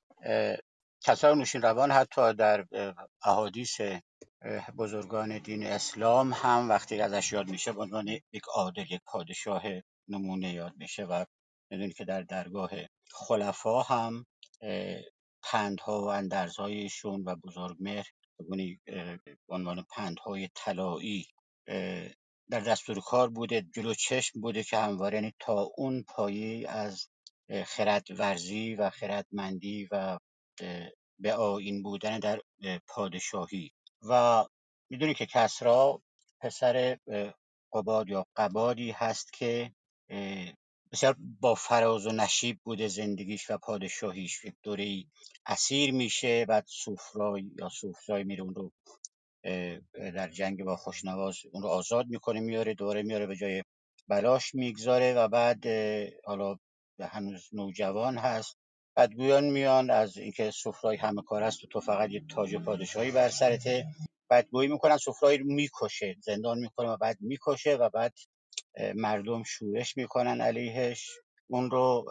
[1.00, 2.66] کسرا نوشین روان حتی در
[3.24, 3.80] احادیث
[4.78, 9.62] بزرگان دین اسلام هم وقتی ازش یاد میشه به عنوان یک عادل یک پادشاه
[10.08, 11.24] نمونه یاد میشه و
[11.70, 12.70] می‌دونی که در درگاه
[13.10, 14.26] خلفا هم
[15.42, 18.06] پندها و اندرزهایشون و بزرگمهر
[19.46, 21.26] به عنوان پندهای طلایی
[22.50, 27.08] در دستور کار بوده جلو چشم بوده که همواره یعنی تا اون پایه از
[27.66, 30.18] خرد ورزی و خردمندی و
[31.18, 32.40] به آیین بودن در
[32.88, 33.72] پادشاهی.
[34.08, 34.44] و
[34.90, 36.02] می‌دونی که کسرا
[36.40, 36.98] پسر
[37.72, 39.72] قباد یا قبادی هست که
[40.92, 44.44] بسیار با فراز و نشیب بوده زندگیش و پادشاهیش.
[44.44, 45.04] یک دوره
[45.46, 48.72] اسیر میشه بعد سوفرای یا سوفرای میره اون رو
[49.94, 53.62] در جنگ با خوشنواز اون رو آزاد می‌کنه میاره دوره میاره به جای
[54.08, 55.64] بلاش می‌گذاره و بعد
[56.24, 56.56] حالا
[57.00, 58.56] هنوز نوجوان هست.
[58.96, 63.28] بدگویان میان از اینکه سفرای همه کار است و تو فقط یه تاج پادشاهی بر
[63.28, 63.86] سرته.
[64.30, 68.14] بدگویی می‌کنن سفرای می‌کشه زندان می‌کنه و بعد می‌کشه و بعد
[68.94, 71.10] مردم شورش می‌کنن علیهش.
[71.50, 72.04] اون رو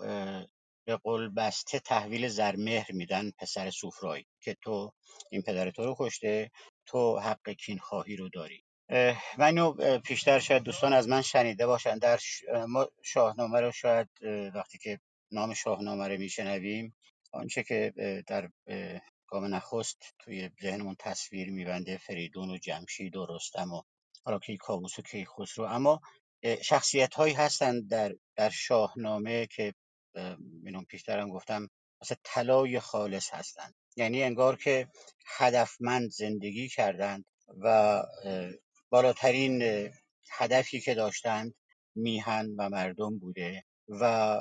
[0.86, 4.94] به قول بسته تحویل زرمهر میدن پسر سوفرای که تو
[5.32, 6.52] این پدر تو رو کشته
[6.86, 8.64] تو حق کین خواهی رو داری.
[9.38, 11.98] من اینو پیشتر شاید دوستان از من شنیده باشن.
[11.98, 12.20] در
[12.68, 14.08] ما شاهنامه رو شاید
[14.56, 15.00] وقتی که
[15.32, 16.96] نام شاهنامه رو میشنویم.
[17.32, 17.94] آنچه که
[18.28, 18.50] در
[19.28, 23.82] گام نخست توی ذهنمون تصویر میبنده فریدون و جمشید و رستم و
[24.24, 25.66] حالا کی کاووس و کی خسرو.
[25.66, 26.02] اما
[26.62, 29.74] شخصیت هایی هستند در, در شاهنامه که
[30.66, 31.70] اینو پیشترم گفتم
[32.02, 34.88] مثل طلای خالص هستند یعنی انگار که
[35.38, 37.26] هدفمند زندگی کردند
[37.60, 38.02] و
[38.90, 39.90] بالاترین
[40.32, 41.56] هدفی که داشتند
[41.96, 43.64] میهن و مردم بوده.
[43.92, 44.38] و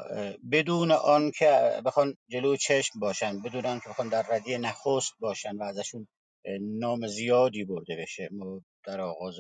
[0.53, 5.57] بدون آن که بخوان جلو چشم باشن بدون آن که بخوان در ردیه نخست باشن
[5.57, 6.09] و ازشون
[6.61, 9.39] نام زیادی برده بشه ما در آغاز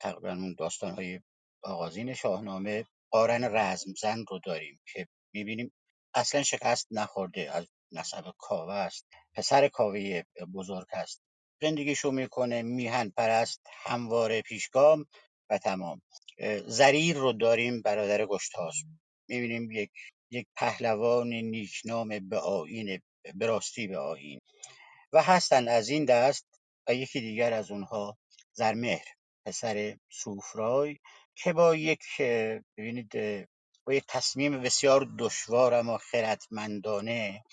[0.00, 1.20] تقریبا داستان های
[1.62, 5.72] آغازین شاهنامه قارن رزمزن رو داریم که می‌بینیم
[6.14, 10.22] اصلا شکست نخورده از نسب کاوه است پسر کاوه
[10.54, 11.22] بزرگ است.
[11.62, 15.06] زندگیشو می‌کنه میهن پرست همواره پیشگام
[15.50, 16.02] و تمام.
[16.66, 18.74] زریر رو داریم برادر گشتاس
[19.28, 19.90] می‌بینیم یک
[20.30, 23.00] یک پهلوان نیکنام به آین
[23.34, 24.40] به راستی به آین
[25.12, 26.46] و هستند از این دست
[26.88, 28.18] و یکی دیگر از اونها
[28.52, 29.04] زرمهر
[29.46, 30.98] پسر سوفرای
[31.36, 32.04] که با یک
[32.78, 33.12] ببینید
[33.86, 37.44] با یک تصمیم بسیار دشوار اما خردمندانه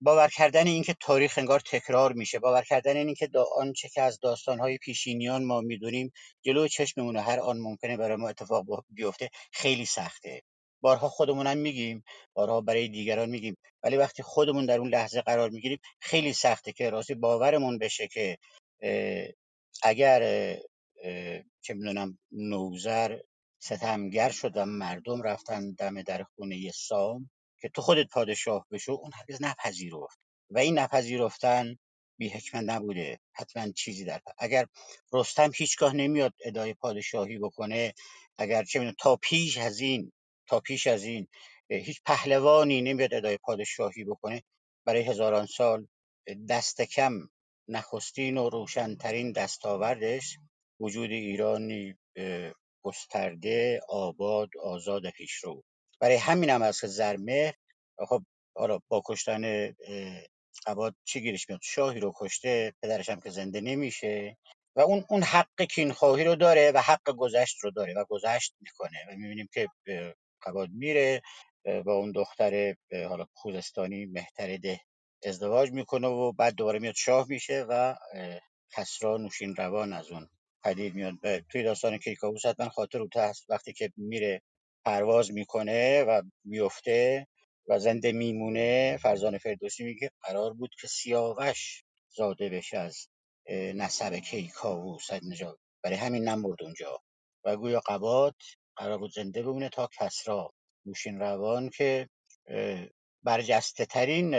[0.00, 5.44] باور کردن اینکه تاریخ انگار تکرار میشه باور کردن اینکه آنچه که از داستانهای پیشینیان
[5.44, 10.42] ما می‌دونیم جلو چشممونه هر آن ممکنه برای ما اتفاق بیفته خیلی سخته.
[10.80, 12.04] بارها خودمونم میگیم
[12.34, 16.90] بارها برای دیگران میگیم ولی وقتی خودمون در اون لحظه قرار می‌گیریم خیلی سخته که
[16.90, 18.38] راستی باورمون بشه که
[19.82, 20.20] اگر
[21.62, 23.18] چه می‌دونم نوذر
[23.58, 27.30] ستمگر شد و مردم رفتن دم در خونه سام
[27.64, 30.18] که تو خودت پادشاه بشو اون هرگز نپذیرفت.
[30.50, 31.78] و این نپذیرفتن
[32.18, 33.20] بی حکمت نبوده.
[33.32, 34.66] حتما چیزی در اگر
[35.12, 37.94] رستم هیچگاه نمیاد ادای پادشاهی بکنه
[38.38, 40.12] اگر چه تا پیش از این
[40.46, 41.26] تا پیش از این
[41.70, 44.42] هیچ پهلوانی نمیاد ادای پادشاهی بکنه
[44.86, 45.86] برای هزاران سال
[46.48, 47.12] دست کم
[47.68, 50.38] نخستین و روشنترین دستاوردش
[50.80, 51.94] وجود ایرانی
[52.82, 55.64] گسترده آباد آزاد پیشرو.
[56.00, 57.54] برای همین هم از زرمه
[58.08, 58.22] خب
[58.56, 59.74] حالا با کشتن
[60.66, 64.36] عباد چی گیرش میاد؟ شاهی رو کشته پدرش هم که زنده نمیشه
[64.76, 69.06] و اون اون حق کینخواهی رو داره و حق گذشت رو داره و گذشت می‌کنه
[69.08, 69.68] و می‌بینیم که
[70.42, 71.22] قباد میره
[71.64, 74.80] با اون دختر حالا خوزستانی مهترده
[75.24, 77.96] ازدواج می‌کنه و بعد دوباره میاد شاه میشه و
[78.70, 80.28] کسرا نوشین روان از اون
[80.64, 81.14] پدید میاد.
[81.50, 84.42] توی داستان کیکاووس حتما خاطر رو هست وقتی که میره
[84.84, 87.26] پرواز می‌کنه و میفته
[87.68, 88.98] و زنده میمونه.
[89.02, 91.84] فرزان فردوسی میگه قرار بود که سیاوش
[92.16, 93.08] زاده بشه از
[93.50, 96.98] نسب کیکاووس نجات برای همین نمرد اونجا.
[97.44, 98.34] و گویا قباد
[98.76, 100.52] قرار بود زنده بمونه تا کسرا.
[100.86, 102.08] نوشین روان که
[103.22, 104.34] برجسته ترین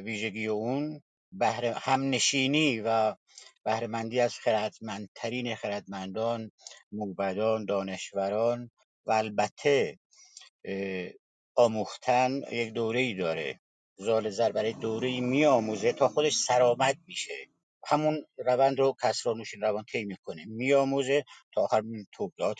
[0.00, 1.02] ویژگی اون
[1.32, 3.14] بهره همنشینی و
[3.64, 6.50] بهرهمندی از خردمندترین خردمندان
[6.92, 8.70] موبدان دانشوران
[9.06, 9.98] و البته
[11.54, 13.60] آموختن یک دوره ای داره.
[13.96, 17.48] زال زر برای دوره ای میآموزه تا خودش سرآمد میشه.
[17.86, 20.44] همون روند رو کسرانوشین روان طی می‌کنه.
[20.44, 21.24] میآموزه
[21.54, 21.82] تا آخر
[22.12, 22.58] توضیحات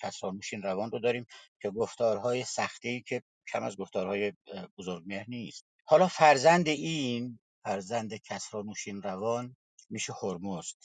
[0.00, 1.26] کسرانوشین روان رو داریم
[1.62, 3.22] که گفتارهای سختی که
[3.52, 4.32] کم از گفتارهای
[4.78, 5.64] بزرگمهر نیست.
[5.84, 9.56] حالا فرزند این فرزند کسرانوشین روان
[9.90, 10.76] میشه هرمزد.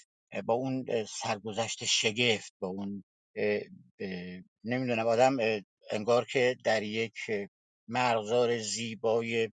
[0.45, 3.03] با اون سرگذشت شگفت با اون
[4.63, 5.37] نمی‌دونم آدم
[5.91, 7.13] انگار که در یک
[7.87, 9.49] مرغزار زیبای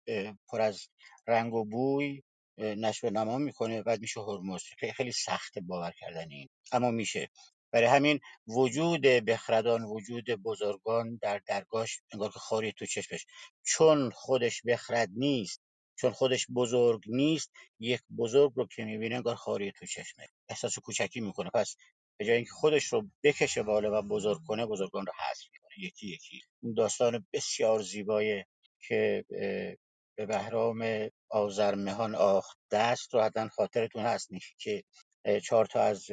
[0.47, 0.87] پر از
[1.27, 2.23] رنگ و بوی
[2.57, 4.61] نشو نما می‌کنه بعد میشه هرمز.
[4.95, 6.29] خیلی سخت باور کردن
[6.71, 7.29] اما میشه.
[7.71, 13.25] برای همین وجود بخردان وجود بزرگان در درگاهش انگار که خاری تو چشمش.
[13.63, 15.61] چون خودش بخرد نیست
[15.95, 20.27] چون خودش بزرگ نیست یک بزرگ رو که می‌بینه انگار خاری تو چشمه.
[20.49, 21.49] احساس کوچکی می‌کنه.
[21.53, 21.75] پس
[22.17, 25.85] به جای اینکه خودش رو بکشه بالا و بزرگ کنه بزرگان رو حذف می‌کنه.
[25.85, 26.41] یکی یکی.
[26.63, 28.43] این داستان بسیار زیبای
[28.87, 34.83] که به بهرام آذرمهان آخت دست رو حتما خاطرتون هست که
[35.43, 36.05] چهار تا از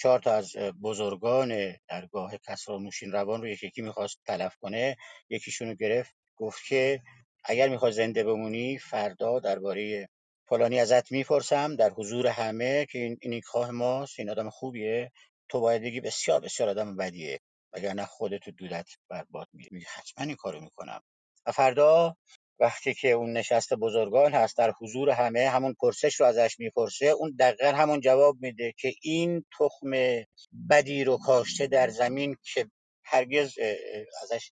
[0.00, 4.96] چهار تا از بزرگان درگاه کسرا نوشین روان رو یکی یکی می‌خواست تلف کنه.
[5.30, 6.14] یکیشون رو گرفت.
[6.36, 7.02] گفت که
[7.44, 10.08] اگر می‌خوای زنده بمونی فردا درباره
[10.52, 15.12] فلانی ازت می‌پرسم در حضور همه که این این خواه ماست این آدم خوبیه.
[15.48, 17.40] تو باید بگی بسیار بسیار آدم بدیه.
[17.72, 19.84] وگرنه خودت و دودت برباد میری.
[19.94, 21.00] حتما این کارو می‌کنم.
[21.46, 22.16] و فردا
[22.60, 27.36] وقتی که اون نشست بزرگان هست در حضور همه همون پرسش رو ازش می‌پرسه اون
[27.38, 29.90] دقیقا همون جواب میده که این تخم
[30.70, 32.70] بدی رو کاشته در زمین که
[33.04, 33.58] هرگز
[34.22, 34.50] ازش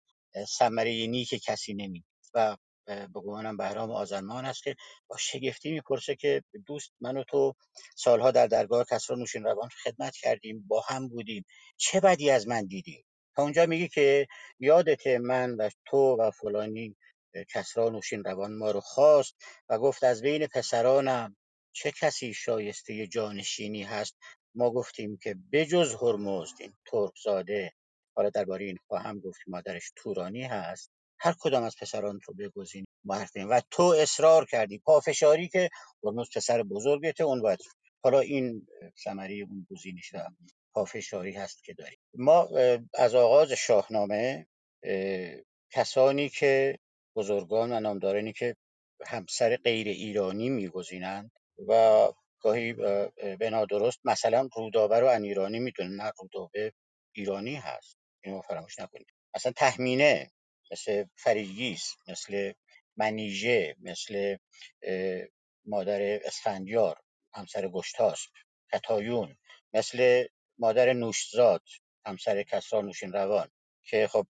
[0.57, 2.57] ثمره نیک کسی نمید و
[3.13, 4.75] به گمانم بهرام آزرمان است که
[5.07, 7.53] با شگفتی می‌پرسه که دوست من و تو
[7.95, 11.45] سالها در درگاه کسرا نوشین روان خدمت کردیم با هم بودیم.
[11.77, 14.27] چه بدی از من دیدی؟ تا اونجا میگی که
[14.59, 16.95] یادت من و تو و فلانی
[17.49, 19.35] کسری نوشین ما رو خواست
[19.69, 21.35] و گفت از بین پسرانم
[21.73, 24.17] چه کسی شایسته جانشینی هست؟
[24.55, 26.73] ما گفتیم که بجز هرمزد این
[27.23, 27.73] زاده
[28.15, 30.91] حالا درباره این خواهم گفت مادرش تورانی هست.
[31.23, 34.77] هر کدام از پسران رو بگزین ما و تو اصرار کردی.
[34.77, 35.69] پافشاری که
[36.03, 37.59] هرمز پسر بزرگته اون باید.
[38.03, 38.67] حالا این
[39.03, 40.17] ثمره اون گزینش و
[40.73, 42.49] پافشاری هست که داریم ما
[42.93, 44.47] از آغاز شاهنامه
[45.71, 46.79] کسانی که
[47.15, 48.55] بزرگان و نامدارانی که
[49.05, 51.31] همسر غیر ایرانی میگزینند
[51.67, 52.07] و
[52.39, 52.73] گاهی
[53.39, 55.95] به نادرست مثلا رودابه رو ان ایرانی می‌دونن.
[55.95, 56.73] نه رودابه
[57.15, 57.97] ایرانی هست.
[58.23, 59.07] اینو فراموش نکنید.
[59.35, 60.31] مثلا تهمینه
[60.71, 62.53] مثل فریگیس مثل
[62.97, 64.37] منیژه مثل
[65.65, 67.01] مادر اسفندیار
[67.33, 68.31] همسر گشتاسپ
[68.73, 69.37] کتایون
[69.73, 70.25] مثل
[70.57, 71.63] مادر نوشزاد
[72.05, 73.49] همسر کسرا نوشین روان
[73.83, 74.27] که خب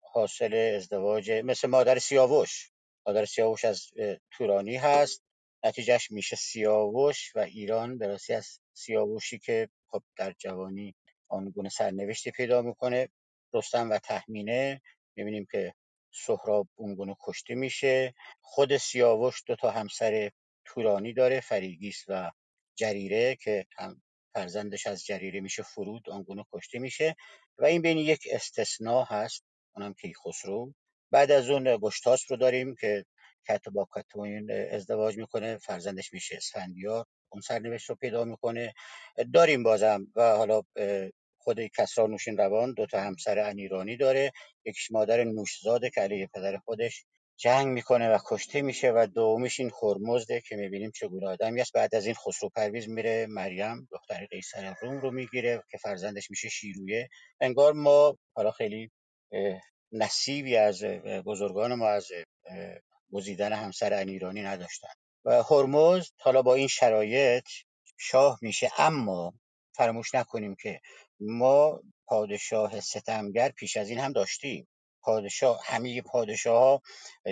[0.00, 2.70] حاصل ازدواج مثل مادر سیاوش.
[3.06, 3.86] مادر سیاوش از
[4.30, 5.22] تورانی هست.
[5.64, 10.94] نتیجهش میشه سیاوش و ایران به راستی از سیاوشی که خب در جوانی
[11.28, 13.08] آنگونه سرنوشتی پیدا می‌کنه
[13.54, 14.82] رستم و تهمینه.
[15.16, 15.74] می‌بینیم که
[16.12, 18.14] سهراب اونگونه کشته میشه.
[18.40, 20.30] خود سیاوش دو تا همسر
[20.64, 22.30] تورانی داره فریگیس و
[22.76, 24.02] جریره که هم
[24.34, 27.16] فرزندش از جریره میشه فرود آنگونه کشته میشه
[27.58, 29.44] و این بین یک استثناء هست
[29.76, 30.74] اونم کیخسرو.
[31.10, 33.04] بعد از اون گشتاسپ رو داریم که
[33.48, 38.74] کت با کتوین ازدواج می‌کنه فرزندش میشه اسفندیار اون سرنوشت رو پیدا می‌کنه.
[39.34, 40.62] داریم بازم و حالا
[41.44, 44.32] خود کسرا نوشین روان دو تا همسر انیرانی داره.
[44.64, 47.04] یکیش مادر نوشزاده که علیه پدر خودش.
[47.36, 51.72] جنگ می‌کنه و کشته میشه و دومیش این خرمزده که می‌بینیم چگونه آدمی است.
[51.72, 56.48] بعد از این خسرو پرویز میره مریم دختر قیصر روم رو می‌گیره که فرزندش میشه
[56.48, 57.08] شیرویه.
[57.40, 58.90] انگار ما حالا خیلی
[59.92, 60.84] نصیبی از
[61.26, 62.08] بزرگان ما از
[63.12, 64.92] گزیدن همسر ایرانی نداشتن.
[65.24, 67.48] و هرمز حالا با این شرایط
[67.98, 68.70] شاه میشه.
[68.78, 69.34] اما
[69.76, 70.80] فراموش نکنیم که
[71.20, 74.68] ما پادشاه ستمگر پیش از این هم داشتیم.
[75.02, 76.82] پادشاه همه پادشاه ها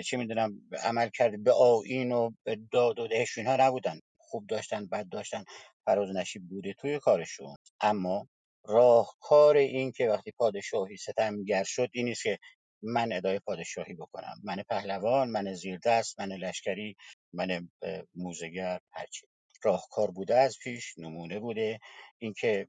[0.05, 3.99] چه می‌دونم عمل کرده به آین و به داد و دهش اینها نبودن.
[4.17, 5.43] خوب داشتن بد داشتن
[5.85, 7.55] فراز نشیب بوده توی کارشون.
[7.81, 8.27] اما
[8.65, 12.37] راهکار این که وقتی پادشاهی ستمگر شد این نیست که
[12.83, 14.35] من ادای پادشاهی بکنم.
[14.43, 16.95] من پهلوان من زیردست من لشکری
[17.33, 17.69] من
[18.15, 19.27] موزگر هرچی.
[19.63, 21.79] راهکار بوده از پیش نمونه بوده.
[22.19, 22.67] اینکه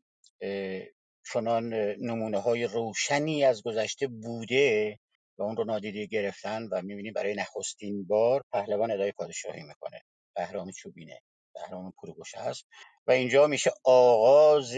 [1.32, 4.98] چنان نمونه های روشنی از گذشته بوده
[5.38, 10.00] و اون رو نادیده گرفتن و می‌بینیم برای نخستین بار پهلوان ادای پادشاهی می‌کنه.
[10.36, 11.20] بهرام چوبینه
[11.54, 12.64] بهرام پروگوشه هست.
[13.06, 14.74] و اینجا میشه آغاز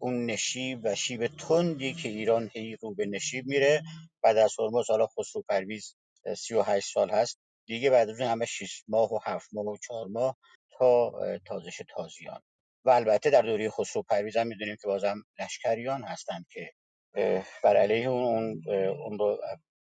[0.00, 3.82] اون نشیب و شیب تندی که ایران هی رو به نشیب میره
[4.22, 5.96] بعد از هرمز حالا خسرو پرویز
[6.36, 7.38] سی و هشت سال هست.
[7.66, 10.36] دیگه بعد از اون همه 6 ماه و هفت ماه و چهار ماه
[10.78, 11.12] تا
[11.46, 12.40] تازش تازیان.
[12.86, 16.72] و البته در دوره خسرو پرویز هم می‌دونیم که بازم لشکریان هستند که
[17.62, 18.62] بر علیه اون
[19.04, 19.40] اون رو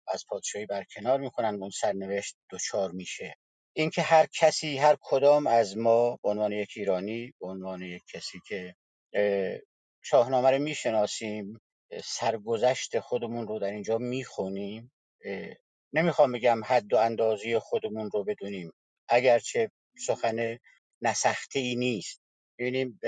[0.07, 3.35] از پادشاهی برکنار می‌کنن اون سرنوشت دچار میشه.
[3.75, 8.39] اینکه هر کسی هر کدام از ما به عنوان یک ایرانی به عنوان یک کسی
[8.47, 8.75] که
[10.01, 11.61] شاهنامه رو می‌شناسیم
[12.03, 14.91] سرگذشت خودمون رو در اینجا می‌خونیم
[15.93, 18.71] نمی‌خوام بگم حد و اندازی خودمون رو بدونیم.
[19.07, 19.71] اگرچه
[20.07, 20.57] سخن
[21.01, 22.22] نسخته ای نیست.
[22.59, 22.99] ببینیم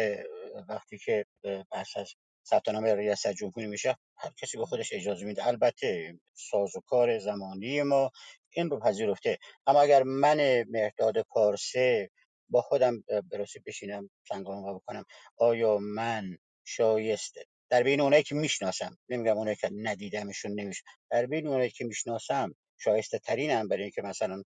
[0.69, 1.25] وقتی که
[1.71, 2.13] بحث از
[2.49, 5.47] ثبت نام ریاست جمهوری میشه هر کسی به خودش اجازه میده.
[5.47, 8.11] البته ساز و کار زمانی ما
[8.53, 9.37] این رو پذیرفته.
[9.67, 12.09] اما اگر من مهداد پارسه
[12.49, 15.05] با خودم براستی بشینم سنگام بکنم
[15.37, 21.47] آیا من شایسته در بین اونایی که می‌شناسم نمیگم اونایی که ندیدمشون نمیشه در بین
[21.47, 24.43] اونایی که می‌شناسم شایسته ترینم برای اینکه مثلا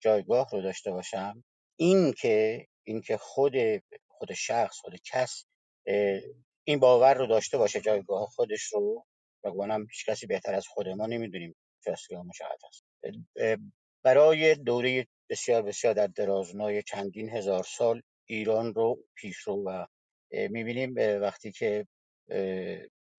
[0.00, 1.44] جایگاه رو داشته باشم
[1.76, 3.52] این که این که خود
[4.22, 5.44] خود شخص خود کس
[6.64, 9.06] این باور رو داشته باشه جایگاه خودش رو.
[9.44, 11.56] و گمانم هیچ کسی بهتر از خود ما نمی‌دونیم
[11.86, 12.84] جایگاه مشاهد است.
[14.02, 19.86] برای دوره بسیار بسیار در درازنای چندین هزار سال ایران رو پیشرو و
[20.30, 21.86] می‌بینیم وقتی که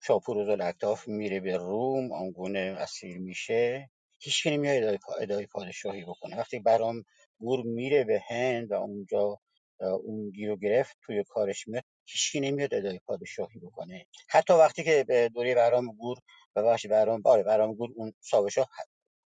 [0.04, 3.90] شاپور و اکتاف میره به روم آنگونه اسیر میشه.
[4.20, 6.38] هیچ نمیاد ادای پادشاهی بکنه.
[6.38, 7.04] وقتی برام
[7.40, 9.40] گور میره به هند و اونجا
[9.84, 14.06] اون گیر و گرفت توی کارش میاد هیچکی نمیاد ادای پادشاهی بکنه.
[14.30, 16.18] حتی وقتی که به دوره برام گور
[16.56, 18.66] و بخش برام باره برام گور اون ساوشا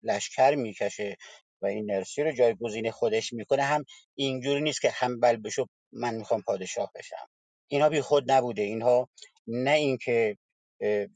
[0.04, 1.18] لشکر می‌کشه
[1.62, 3.64] و این نرسی رو جایگزین خودش می‌کنه.
[3.64, 3.86] هم
[4.16, 7.30] اینجوری نیست که هم بشو من می‌خوام پادشاه بشم.
[7.68, 8.62] اینها بی خود نبوده.
[8.62, 9.10] اینها
[9.48, 10.38] نه اینکه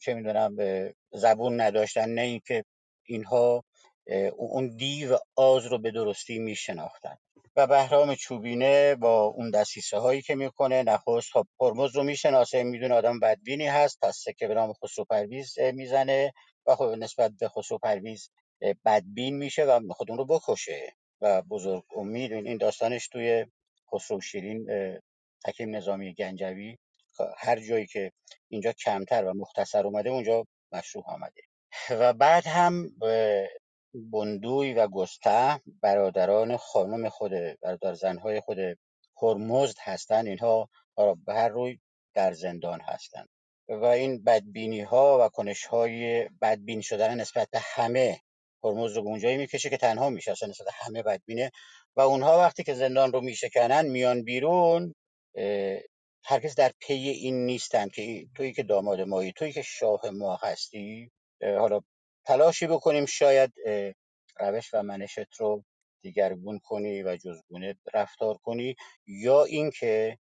[0.02, 0.56] چه می‌دونم
[1.12, 2.64] زبون نداشتن نه اینکه
[3.06, 3.64] اینها
[4.38, 7.18] اون دیو آز رو به درستی میشناختن.
[7.56, 10.84] و بهرام چوبینه با اون دستیسه هایی که می‌کنه.
[10.84, 15.60] نخست خب هرمز رو می‌شناسه می‌دونه آدم بدبینی هست پس سکه به نام خسرو پرویز
[15.60, 16.34] می‌زنه
[16.68, 18.30] و خب نسبت به خسرو پرویز
[18.86, 23.46] بدبین میشه و خود اون رو بکشه و بزرگ امید این داستانش توی
[23.94, 24.68] خسرو شیرین
[25.48, 26.78] حکیم نظامی گنجوی
[27.38, 28.12] هر جایی که
[28.50, 31.42] اینجا کمتر و مختصر اومده اونجا مشروع آمده.
[31.90, 32.90] و بعد هم
[33.94, 37.32] بندوی و گسته برادران خانم خود
[37.62, 38.58] برادر زنهای خود
[39.22, 40.28] هرمزد هستند.
[40.28, 40.70] اینها
[41.26, 41.80] به هر روی
[42.14, 43.30] در زندان هستند.
[43.70, 48.20] و این بدبینی ها و کنش های بدبین شدن نسبت به همه
[48.64, 50.32] هرمز رو اونجایی می‌کشه که تنها میشه.
[50.32, 51.52] اصلا نسبت همه بدبینه.
[51.96, 54.96] و اونها وقتی که زندان رو میشکنن میان بیرون
[56.26, 61.12] هرگز در پی این نیستن که تویی که داماد مایی تویی که شاه ما هستی
[61.42, 61.82] حالا
[62.26, 63.54] تلاشی بکنیم شاید
[64.40, 65.64] روش و منشت رو
[66.02, 68.76] دیگرگون کنی و جزگونه رفتار کنی
[69.08, 70.18] یا اینکه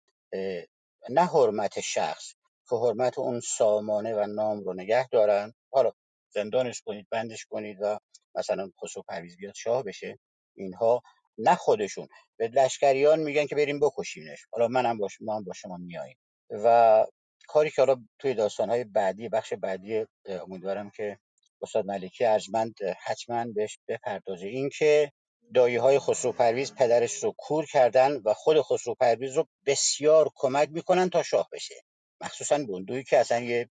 [1.11, 2.35] نه حرمت شخص
[2.71, 5.53] که حرمت اون سامانه و نام رو نگه دارن.
[5.73, 5.93] حالا
[6.35, 7.99] زندانش کنید بندش کنید و
[8.35, 10.19] مثلا خسرو پرویز بیاد شاه بشه.
[10.55, 11.03] اینها
[11.39, 12.09] نه خودشون.
[12.37, 16.17] به لشکریان میگن که بریم بکشیمش حالا منم باش ما هم با شما میاییم.
[16.51, 17.07] و
[17.49, 21.19] کاری که حالا توی داستانهای بعدی بخش بعدی امیدوارم که
[21.63, 22.75] استاد ملکی ارجمند
[23.05, 24.47] حتما بهش بپردازه.
[24.47, 25.13] این که
[25.55, 30.69] دایی های خسرو پرویز پدرش رو کور کردن و خود خسرو پرویز رو بسیار کمک
[30.73, 31.75] می‌کنن تا شاه بشه.
[32.21, 33.69] مخصوصا بندوی که اصلا یه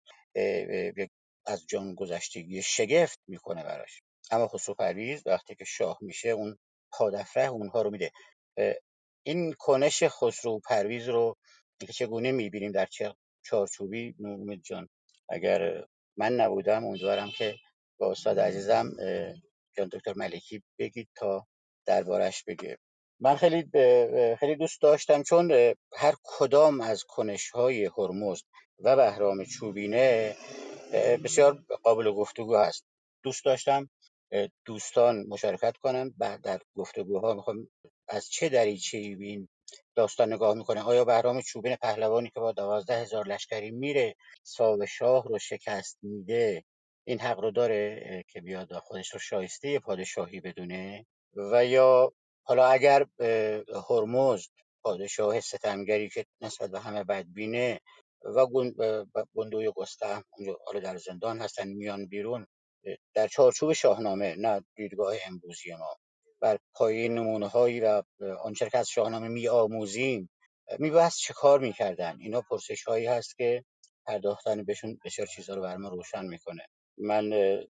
[1.46, 4.02] از جان گذشتگی شگفت می‌کنه براش.
[4.32, 6.58] اما خسرو پرویز وقتی که شاه میشه اون
[6.92, 8.12] پادافره اونها رو میده.
[9.24, 11.38] این کنش خسرو پرویز رو
[11.94, 12.88] چگونه می‌بینیم در
[13.44, 14.90] چارچوبی نومید جان؟
[15.30, 15.84] اگر
[16.18, 17.56] من نبودم امیدوارم که
[17.98, 18.92] با استاد عزیزم
[19.78, 21.48] جان دکتر ملکی بگید تا
[21.86, 22.78] دربارش بگه.
[23.20, 23.70] من خیلی
[24.40, 25.52] خیلی دوست داشتم چون
[25.94, 28.42] هر کدام از کنش های هرمز
[28.80, 30.36] و بهرام چوبینه
[31.24, 32.86] بسیار قابل گفتگو هست.
[33.24, 33.90] دوست داشتم
[34.66, 37.68] دوستان مشارکت کنن بعد در گفتگوها می‌خوام
[38.08, 39.48] از چه دریچه این
[39.96, 45.24] داستان نگاه می‌کنه آیا بهرام چوبین پهلوانی که با دوازده هزار لشکری میره ساو شاه
[45.28, 46.64] رو شکست میده؟
[47.08, 51.06] این حق رو داره که بیاد خودش رو شایسته پادشاهی بدونه؟
[51.52, 53.06] و یا حالا اگر
[53.90, 54.50] هرمزد
[54.84, 57.80] پادشاه ستمگری که نسبت به همه بدبینه
[58.36, 58.48] و
[59.36, 62.48] گندوی گسته اونجا حالا در زندان هستن میان بیرون
[63.14, 65.96] در چارچوب شاهنامه نه دیدگاه امروزی ما.
[66.40, 68.04] بر پایه نمونه هایی و
[68.44, 70.30] آنچه که از شاهنامه می آموزیم
[70.80, 73.64] می بحث چه کار می‌کردن؟ اینا پرسش هایی هست که
[74.06, 76.68] پرداختن بهشون بسیار چیزها رو بر ما روشن می‌کنه.
[76.98, 77.32] من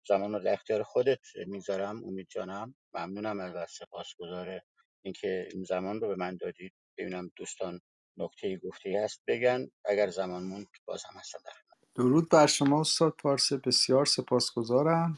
[0.08, 4.62] زمان رو اختیار خودت می‌ذارم امید جانم ممنونم از و سپاسگزار
[5.02, 6.74] اینکه این زمان رو به من دادید.
[6.98, 7.82] ببینم دوستان
[8.18, 9.68] نکته گفته هست بگن.
[9.86, 11.52] اگر زمان موند باز هم هستم در
[11.96, 15.18] درود بر شما استاد پارسه بسیار سپاسگزارم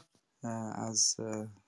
[0.74, 1.16] از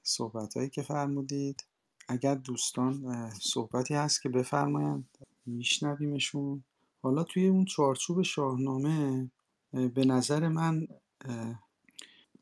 [0.02, 1.64] صحبت هایی که فرمودید.
[2.08, 6.64] اگر دوستان صحبتی هست که بفرمایند میشنویمشون.
[7.02, 9.30] حالا توی اون چارچوب شاهنامه
[9.72, 10.88] به نظر من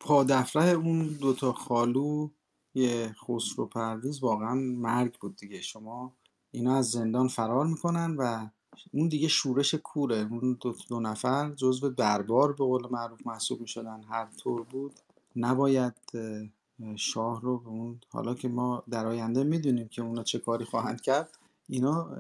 [0.05, 2.29] پادفره اون دوتا خالو
[2.75, 5.61] یه خسرو پرویز واقعا مرگ بود دیگه.
[5.61, 6.13] شما
[6.51, 8.47] اینا از زندان فرار می‌کنن و
[8.93, 10.29] اون دیگه شورش کوره.
[10.31, 14.03] اون دو, دو نفر جزو دربار به قول معروف محسوب می‌شدن.
[14.09, 14.93] هر طور بود.
[15.37, 15.95] نباید
[16.97, 21.01] شاه رو به اون حالا که ما در آینده می‌دونیم که اونا چه کاری خواهند
[21.01, 21.39] کرد
[21.69, 22.17] اینا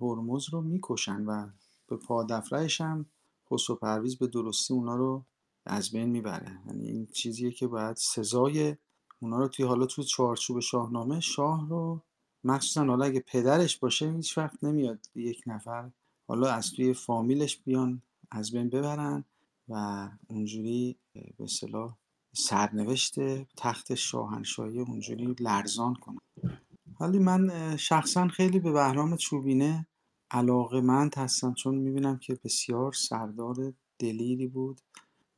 [0.00, 1.46] هرمز رو می‌کشن و
[1.88, 3.06] به پادفرهش هم
[3.50, 5.22] خسرو پرویز به درستی اونا رو
[5.66, 6.60] از بین می‌بره.
[6.66, 8.76] یعنی این چیزیه که باید سزای
[9.20, 12.02] اونا رو توی حالا توی چارچوب شاهنامه شاه رو
[12.44, 15.90] مخصوصا حالا اگه پدرش باشه هیچ وقت نمیاد یک نفر
[16.28, 19.24] حالا از توی فامیلش بیان از بین ببرن
[19.68, 21.96] و اونجوری به اصطلاح
[22.32, 23.14] سرنوشت
[23.56, 26.18] تخت شاهنشاهی اونجوری لرزان کنن.
[27.00, 29.86] ولی من شخصا خیلی به بهرام چوبینه
[30.30, 34.80] علاقمند هستم چون می‌بینم که بسیار سردار دلیری بود.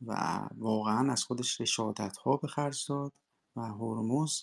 [0.07, 1.81] و واقعا از خودش
[2.25, 3.13] ها به خرج داد
[3.57, 4.43] و هرمز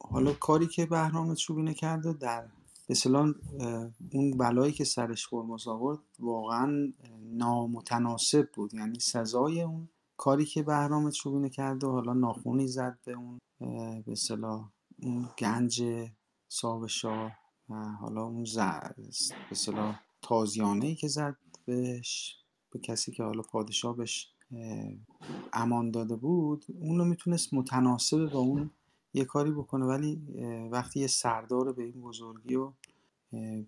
[0.00, 2.48] حالا کاری که بهرام چوبینه کرده در
[2.88, 3.34] مثلا
[4.12, 6.92] اون بلایی که سرش هرمز آورد واقعا
[7.22, 8.74] نامتناسب بود.
[8.74, 13.38] یعنی سزای اون کاری که بهرام چوبینه کرده و حالا ناخونی زد به اون
[14.02, 14.70] به صلاح
[15.02, 15.82] اون گنج
[16.48, 16.80] شاه
[17.68, 18.94] و حالا اون زد
[19.48, 22.36] به صلاح تازیانه ای که زد بهش
[22.70, 24.32] به کسی که حالا پادشاه بهش
[25.52, 28.70] امان داده بود اون رو می‌تونست متناسب با اون
[29.14, 30.16] یه کاری بکنه ولی
[30.72, 32.72] وقتی یه سردار به این بزرگی و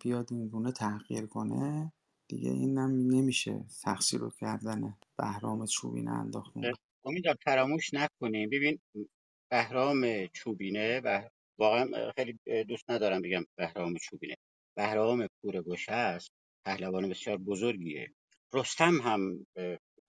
[0.01, 1.93] بیاد این گونه تحقیر کنه
[2.29, 2.79] دیگه این
[3.15, 6.73] نمیشه تقصیر رو کردن بهرام چوبینه انداختون
[7.05, 8.79] امید فراموش نکنیم ببین
[9.51, 11.29] بهرام چوبینه و
[11.59, 14.37] واقعا خیلی دوست ندارم بگم بهرام چوبینه.
[14.77, 16.31] بهرام پور است
[16.65, 18.15] پهلوان بسیار بزرگیه.
[18.55, 19.47] رستم هم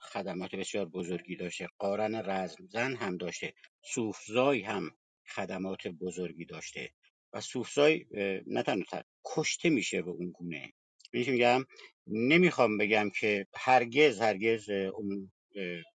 [0.01, 1.67] خدمات بسیار بزرگی داشته.
[1.79, 3.53] قارن رزمزن هم داشته.
[3.81, 4.91] سوفزای هم
[5.27, 6.93] خدمات بزرگی داشته.
[7.33, 8.05] و سوفزای
[8.47, 10.73] نه تنها کشته میشه به اون گونه.
[11.13, 11.65] میگم؟
[12.07, 15.31] نمی‌خوام بگم که هرگز هرگز اون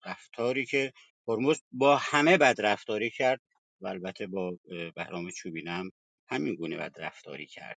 [0.05, 0.93] رفتاری که
[1.27, 3.41] هرمز با همه بد رفتاری کرد
[3.81, 4.57] و البته با
[4.95, 5.91] بهرام چوبینم
[6.29, 7.77] همین گونه بد رفتاری کرد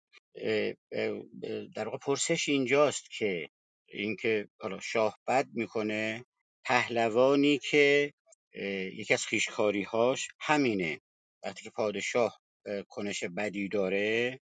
[1.74, 3.48] در واقع پرسش اینجاست که
[3.88, 6.24] اینکه حالا شاه بد می‌کنه
[6.64, 8.12] پهلوانی که
[8.92, 9.26] یکی از
[9.86, 11.00] هاش همینه.
[11.42, 12.40] وقتی که پادشاه
[12.88, 14.40] کنش بدی داره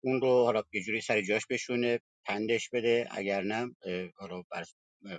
[0.00, 3.76] اون رو حالا یه جوری سر جاش بشونه پندش بده اگر نه
[4.16, 4.64] حالا بر,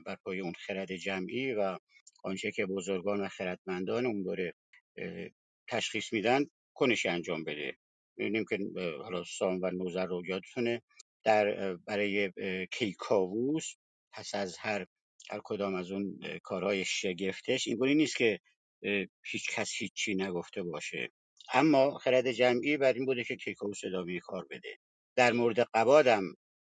[0.06, 1.78] بر پای اون خرد جمعی و
[2.24, 4.54] آنچه که بزرگان و خردمندان اون دوره
[5.70, 7.78] تشخیص میدن کنش انجام بده.
[8.18, 8.58] می‌بینیم که
[9.04, 10.82] حالا سام و نوزر رو یادتونه.
[11.24, 12.32] در برای
[12.72, 13.74] کیکاووس
[14.14, 14.86] پس از هر
[15.30, 18.40] هر کدام از اون کارهای شگفتش اینگونه نیست که
[19.24, 21.12] هیچ کس هیچی نگفته باشه.
[21.54, 24.78] اما خرد جمعی بر این بوده که کیکاووس ادامه کار بده.
[25.16, 26.24] در مورد قبادم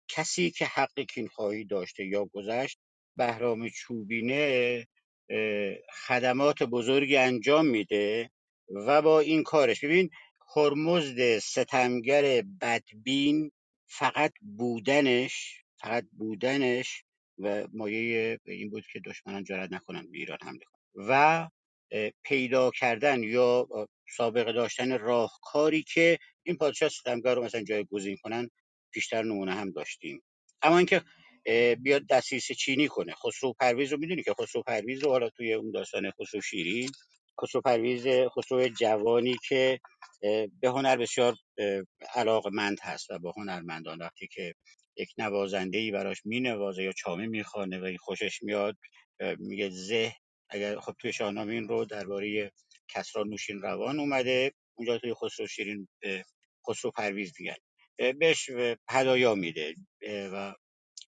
[0.08, 2.80] کسی که حق کینخواهی داشته یا گذشت
[3.18, 4.88] بهرام چوبینه
[6.08, 8.30] خدمات بزرگی انجام میده
[8.70, 9.84] و با این کارش.
[9.84, 10.10] ببین
[10.56, 13.52] هرمزد ستمگر بدبین
[13.98, 17.04] فقط بودنش فقط بودنش
[17.38, 21.50] و مایه این بود که دشمنان جرأت نکنن به ایران حمله کنن و
[22.24, 23.68] پیدا کردن یا
[24.18, 28.50] سابقه داشتن راهکاری که این پادشاه ستمگر رو مثلا جایگزین کنن
[28.94, 30.24] بیشتر نمونه هم داشتیم.
[30.62, 31.02] اما اینکه
[31.80, 35.72] بیاد دستیس چینی کنه خسرو پرویز رو می‌دونی که خسرو پرویز رو حالا توی اون
[35.72, 36.92] داستان خسرو شیرین
[37.42, 38.08] خسرو پرویز
[38.38, 39.80] خسرو جوانی که
[40.62, 41.36] به هنر بسیار
[42.16, 44.54] علاقمند هست و با هنرمندان وقتی که
[44.98, 48.78] یک نوازنده ای براش مینوازه یا چامه می‌خوانه و این خوشش میاد
[49.40, 50.14] میگه زه
[50.50, 52.52] اگر خب توی شاهنامه این رو درباره
[52.90, 55.88] کسرا نوشین روان اومده اونجا توی خسرو شیرین
[56.70, 57.56] خسرو پرویز دیگر
[58.20, 58.50] بهش
[59.36, 59.76] میده
[60.34, 60.54] و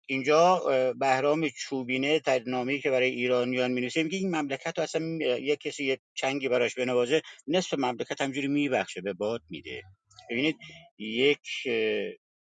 [0.05, 0.63] اینجا
[0.99, 5.83] بهرام چوبینه در نامه‌ای که برای ایرانیان می‌نویسه میگه این مملکت رو اصلا یک کسی
[5.83, 9.83] یک چنگی براش بنوازه نصف مملکت همجوری میبخشه به باد میده.
[10.29, 10.55] ببینید
[10.97, 11.47] یک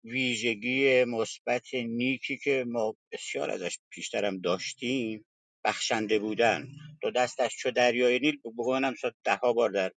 [0.04, 5.26] ویژگی مثبت نیکی که ما بسیار ازش پیشترم داشتیم
[5.66, 6.68] بخشنده بودن.
[7.02, 8.94] دو دستش چو دریای نیل بگوانم
[9.24, 9.92] ده ها بار در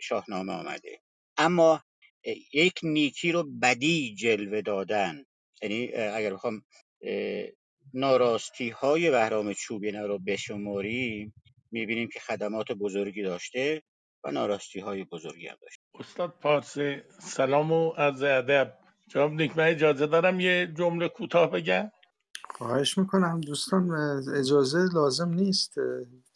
[0.00, 1.00] شاهنامه آمده.
[1.36, 1.82] اما
[2.52, 5.24] یک نیکی رو بدی جلوه دادن.
[5.62, 6.62] یعنی اگر بخوام
[7.94, 11.34] ناراستی های بهرام چوبینه رو بشماریم
[11.70, 13.82] می‌بینیم که خدمات بزرگی داشته
[14.24, 18.78] و ناراستی های بزرگی هم داشت استاد پارسی سلام و عرض ادب.
[19.08, 21.90] جناب نیک من اجازه دارم یه جمله کوتاه بگم؟
[22.50, 23.90] خواهش می‌کنم دوستان
[24.36, 25.74] اجازه لازم نیست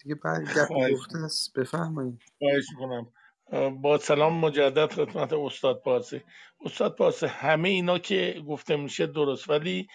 [0.03, 2.21] دیگه بعد گپ گفته است بفرمایید.
[2.39, 3.13] خواهش می‌کنم.
[3.53, 6.21] با سلام مجدد خدمت استاد پارسی.
[6.65, 9.89] استاد پارسی همه اینا که گفته میشه درست ولی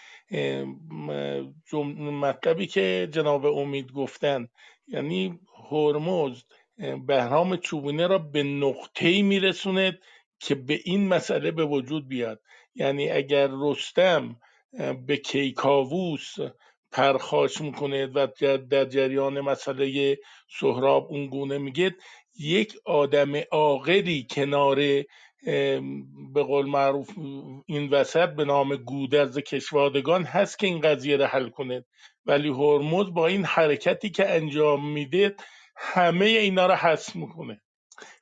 [2.12, 4.48] مطلبی که جناب امید گفتن
[4.88, 5.40] یعنی
[5.72, 6.44] هرمز
[7.08, 10.00] بهرام چوبونه را به نقطه‌ای میرسونه
[10.40, 12.42] که به این مسئله به وجود بیاد.
[12.76, 14.36] یعنی اگر رستم
[15.08, 16.36] به کیکاووس
[16.92, 18.28] پرخاش می‌کنه و
[18.70, 20.18] در جریان مسئله
[20.60, 21.96] سهراب اون گونه میگه
[22.40, 24.76] یک آدم عاقلی کنار
[26.34, 27.10] به قول معروف
[27.66, 31.86] این وسط به نام گودرز کشوادگان هست که این قضیه رو حل کنه.
[32.26, 35.36] ولی هرمز با این حرکتی که انجام میده
[35.78, 37.62] همه اینا رو حذف می‌کنه.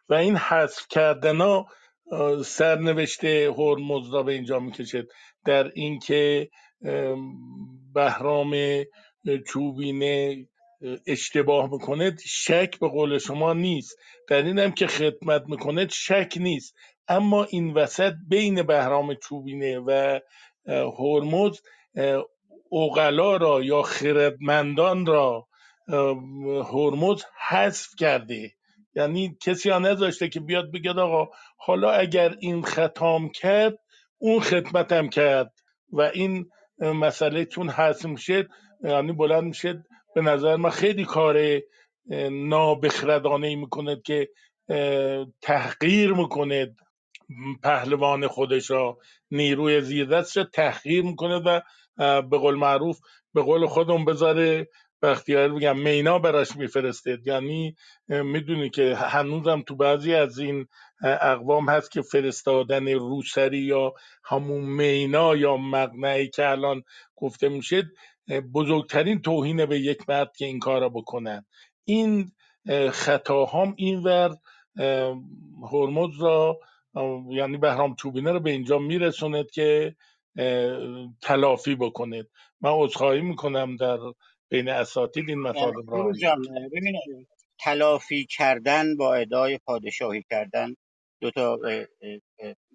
[0.09, 1.65] و این حذف کردنا
[2.11, 5.07] آه، سرنوشت هرمز را به اینجا می‌کشد.
[5.45, 6.49] در اینکه
[6.85, 7.35] ام،
[7.93, 8.55] بهرام
[9.47, 10.47] چوبینه
[11.07, 13.97] اشتباه می‌کنه شک به قول شما نیست.
[14.27, 16.75] در اینم که خدمت می‌کنه شک نیست.
[17.07, 20.19] اما این وسط بین بهرام چوبینه و
[20.67, 21.59] هرمز
[21.95, 22.23] اه،
[22.71, 25.47] عقلا را یا خردمندان را
[26.73, 28.51] هرمز حذف کرده.
[28.95, 33.77] یعنی کسی ها نذاشته که بیاد بگه آقا حالا اگر این خطام کرد
[34.17, 35.51] اون خدمتم کرد.
[35.91, 36.49] و این
[36.79, 38.47] مسئله چون حذف میشه
[38.83, 39.83] یعنی بلند میشه
[40.15, 41.61] به نظر من خیلی کار
[42.31, 44.29] نابخردانه می‌کند که
[45.41, 46.77] تحقیر می‌کند.
[47.63, 48.97] پهلوان خودش را
[49.31, 51.61] نیروی زیردست را تحقیر می‌کنه و
[52.21, 52.99] به قول معروف
[53.33, 54.69] به قول خودم بذاره
[55.01, 57.75] بختیاری بگم مینا براش میفرسته یعنی
[58.07, 60.67] می‌دونی که هنوزم تو بعضی از این
[61.03, 63.93] اقوام هست که فرستادن روسری یا
[64.25, 66.83] همون مینا یا مقنعی که الان
[67.15, 67.91] گفته میشه
[68.29, 71.45] بزرگترین توهین به یک مرد که این کار را بکنن.
[71.85, 72.31] این
[72.69, 74.37] اه، خطاهام اینور
[75.71, 76.59] هرمز را
[77.29, 79.95] یعنی بهرام چوبینه رو به اینجا میرسوند که
[81.21, 82.25] تلافی بکنید.
[82.61, 83.97] من عذرخواهی می‌کنم در
[84.49, 85.97] بین اساتید این مطالب را.
[85.97, 86.95] پیروز جان ببین
[87.59, 90.75] تلافی کردن با ادعای پادشاهی کردن
[91.21, 91.59] دو تا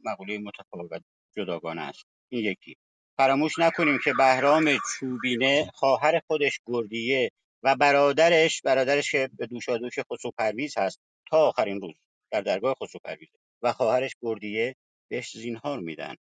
[0.05, 1.03] مقوله متفاوت
[1.37, 2.05] جداگانه است.
[2.33, 2.77] این یکی.
[3.21, 4.65] فراموش نکنیم که بهرام
[4.99, 7.31] چوبینه خواهر خودش گردیه
[7.63, 11.01] و برادرش برادرش که به دوشادوش خسرو پرویز هست
[11.31, 11.95] تا آخرین روز
[12.31, 13.29] در درگاه خسرو پرویز
[13.63, 14.77] و خواهرش گردیه
[15.09, 16.15] بهش زینهار میدن.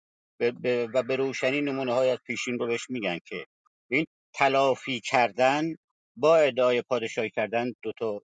[0.94, 3.46] و به روشنی نمونه های از پیشین رو بهش میگن که
[3.90, 5.76] این تلافی کردن
[6.16, 8.22] با ادعای پادشاهی کردن دو تا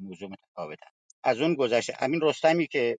[0.00, 0.90] موضوع متفاوتن.
[1.24, 2.98] از اون گذشته همین رستمی که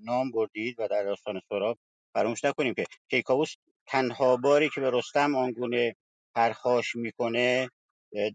[0.00, 1.78] نام بردید و در داستان سراب
[2.14, 3.54] فراموش نکنیم که کیکاووس
[3.88, 5.96] تنها باری که به رستم آنگونه
[6.34, 7.68] پرخاش می‌کنه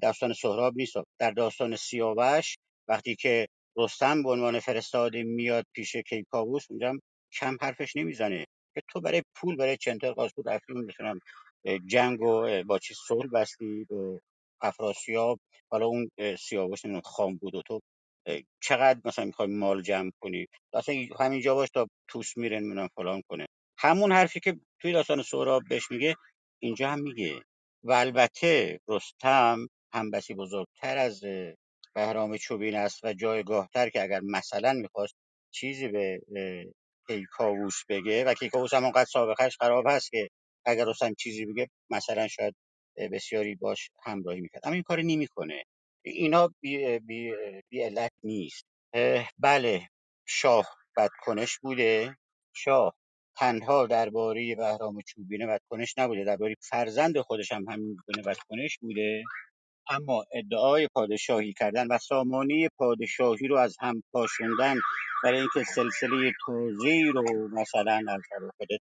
[0.02, 0.94] داستان سهراب نیست.
[1.20, 6.94] در داستان سیاوش وقتی که رستم به عنوان فرستاده میاد پیش کیکاووس اونجا
[7.34, 8.46] کم حرفش نمی‌زنه.
[8.76, 11.20] که تو برای پول برای چنتر قاسپور رفتی می‌تونم
[11.86, 14.22] جنگ و با چیز صلح بستی به
[14.62, 15.40] افراسیاب
[15.72, 17.80] حالا اون سیاوش نمی‌دونم خام بود و تو
[18.64, 23.47] چقدر مثلا می‌خوای مال جمع کنی؟ اصلا همینجا باش تا توس میره نمی‌دونم فلان کنه.
[23.78, 26.16] همون حرفی که توی داستان سهراب بهش میگه
[26.60, 27.42] اینجا هم میگه.
[27.84, 31.22] و البته رستم هم بسی بزرگتر از
[31.96, 35.16] بهرام چوبین است و جایگاهتر که اگر مثلا می‌خواست
[35.52, 36.22] چیزی به
[37.08, 40.30] کیکاووس بگه و کیکاووس هم اونقدر سابقهش خراب هست که
[40.66, 42.56] اگر رستم چیزی بگه مثلا شاید
[43.12, 44.62] بسیاری باش همراهی می‌کرد.
[44.66, 45.64] اما این کار نمی‌کنه.
[46.06, 47.34] اینا بی, بی,
[47.70, 48.66] بی علت نیست.
[49.40, 49.90] بله
[50.28, 52.18] شاه بدکنش بوده.
[52.56, 52.96] شاه
[53.40, 56.24] تنها درباره بهرام چوبینه بدکنش نبوده.
[56.24, 59.24] درباره فرزند خودش هم همین گونه بدکنش بوده.
[59.90, 64.76] اما ادعای پادشاهی کردن و سامانه پادشاهی رو از هم پاشوندن
[65.24, 68.80] برای اینکه سلسله توزیع رو مثلا از طرف خودت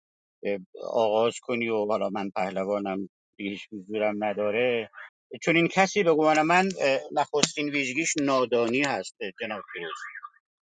[0.84, 4.90] آغاز کنی و حالا من پهلوانم هیچ حضورم نداره.
[5.42, 6.68] چون این کسی به گمان من
[7.12, 9.98] نخستین ویژگیش نادانی هست جناب فیروز.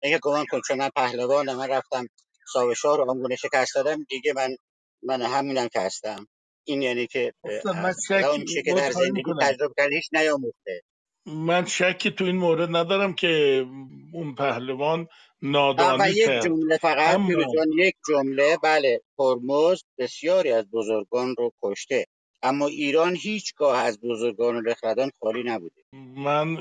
[0.04, 2.08] اگه گمان کن چون من پهلوانم من رفتم
[2.54, 4.56] ساوشاه رو آنگونه شکست دادم دیگه من
[5.04, 6.28] من همینم که هستم.
[6.64, 7.34] این یعنی که
[7.66, 10.82] من آدم میشه که در زندگی تجربه کرده هیچ نیاموخته.
[11.26, 13.66] من شکی تو این مورد ندارم که
[14.14, 15.08] اون پهلوان
[15.42, 16.44] نادانی یک کرد.
[16.44, 17.32] جمله فقط اما
[17.78, 22.06] یک جمله بله هرمز بسیاری از بزرگان رو کشته.
[22.44, 25.82] اما ایران هیچگاه از بزرگان و بخردان خالی نبوده.
[26.16, 26.58] من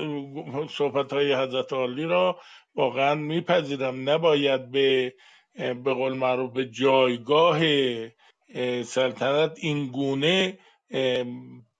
[0.67, 2.39] صحبت های حضرت عالی را
[2.75, 4.09] واقعا میپذیرم.
[4.09, 5.13] نباید به
[5.55, 7.59] به قول معروف به جایگاه
[8.83, 10.57] سلطنت این گونه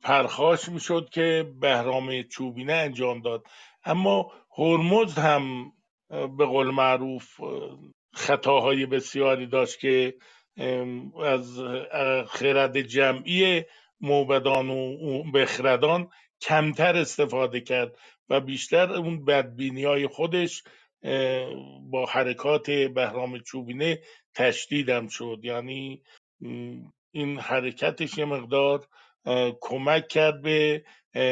[0.03, 3.43] پرخاش می‌شد که بهرام چوبینه انجام داد.
[3.86, 5.72] اما هرمزد هم
[6.09, 7.28] به قول معروف
[8.13, 10.13] خطاهای بسیاری داشت که
[11.24, 11.59] از
[12.28, 13.63] خرد جمعی
[14.01, 16.09] موبدان و بخردان
[16.41, 17.95] کمتر استفاده کرد
[18.30, 20.63] و بیشتر اون بدبینی های خودش
[21.89, 23.99] با حرکات بهرام چوبینه
[24.35, 25.39] تشدیدم شد.
[25.43, 26.01] یعنی
[27.11, 28.87] این حرکتش یه مقدار
[29.61, 30.83] کمک کرد به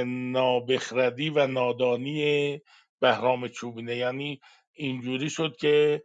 [0.05, 2.59] نابخردی و نادانی
[2.99, 3.95] بهرام چوبینه.
[3.95, 4.41] یعنی
[4.73, 6.03] اینجوری شد که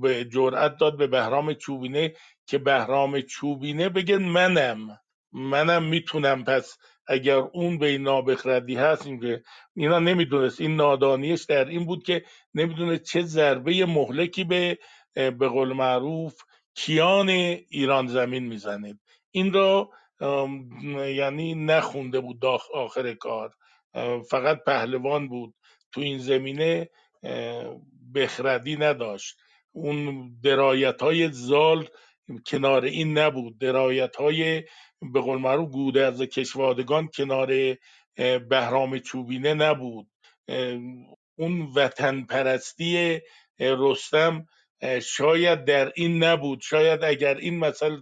[0.00, 2.14] به جرأت داد به بهرام چوبینه
[2.46, 5.00] که بهرام چوبینه بگه منم
[5.32, 9.42] منم می‌تونم پس اگر اون به این نابخردی هست این
[9.76, 12.24] اینا نمی‌دونست این نادانیش در این بود که
[12.54, 14.78] نمی‌دونه چه ضربه مهلکی به
[15.14, 16.34] به قول معروف
[16.74, 18.98] کیان ایران زمین می‌زنه.
[19.30, 19.90] این را
[21.14, 22.44] یعنی نخونده بود
[22.74, 23.54] آخر کار.
[24.30, 25.54] فقط پهلوان بود.
[25.92, 26.90] تو این زمینه
[28.14, 29.36] بخردی نداشت.
[29.72, 31.88] اون درایت های زال
[32.46, 33.58] کنار این نبود.
[33.58, 34.62] درایت های
[35.12, 37.76] به قول معروف گودرز کشوادگان کنار
[38.48, 40.08] بهرام چوبینه نبود.
[41.36, 43.20] اون وطن پرستی
[43.58, 44.46] رستم
[45.02, 46.60] شاید در این نبود.
[46.60, 48.00] شاید اگر این مثل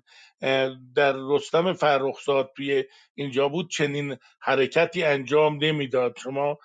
[0.95, 2.85] در رستم فرخزاد توی
[3.15, 6.17] اینجا بود چنین حرکتی انجام نمی‌داد.
[6.23, 6.59] شما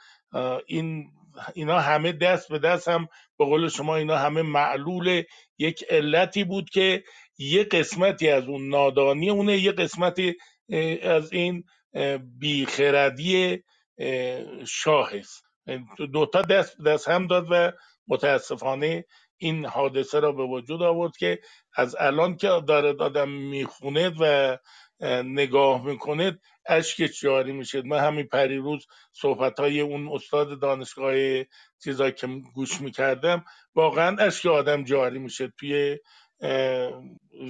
[0.67, 1.11] این
[1.53, 3.07] اینا همه دست به دست هم
[3.39, 5.23] به قول شما اینا همه معلول
[5.57, 7.03] یک علتی بود که
[7.37, 10.35] یه قسمتی از اون نادانی اونه یه قسمتی
[11.01, 11.63] از این
[12.39, 13.63] بیخردی
[14.67, 15.43] شاه است
[16.13, 17.71] دوتا دست دست هم داد و
[18.07, 19.05] متاسفانه
[19.37, 21.39] این حادثه را به وجود آورد که
[21.75, 24.57] از الان که داره آدم می‌خوند و
[25.23, 31.13] نگاه می‌کنه اشکش جاری میشه من همین پریروز صحبت های اون استاد دانشگاه
[31.83, 35.97] چیزایی که گوش می‌کردم واقعا اشک آدم جاری میشه توی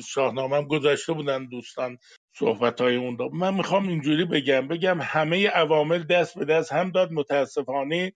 [0.08, 1.98] شاهنامه گذاشته بودن دوستان
[2.40, 3.28] صحبت های اون دا.
[3.28, 8.14] من می‌خوام اینجوری بگم بگم همه عوامل دست به دست هم داد متاسفانه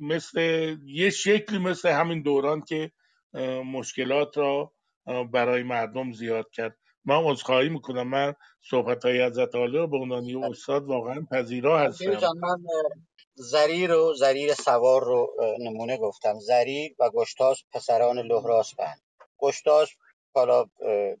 [0.00, 0.40] مثل
[0.86, 2.90] یه شکلی مثل همین دوران که
[3.72, 4.72] مشکلات را
[5.32, 6.76] برای مردم زیاد کرد.
[7.04, 8.08] من عذرخواهی می‌کنم.
[8.08, 8.34] من
[8.70, 12.10] صحبت های حضرت عالی رو به عنوان استاد واقعا پذیرا هستم.
[12.10, 12.64] من
[13.34, 16.38] زریر و زریر سوار رو نمونه گفتم.
[16.38, 19.00] زریر و گشتاس پسران لهراس بند
[19.42, 19.90] گشتاس
[20.34, 20.64] حالا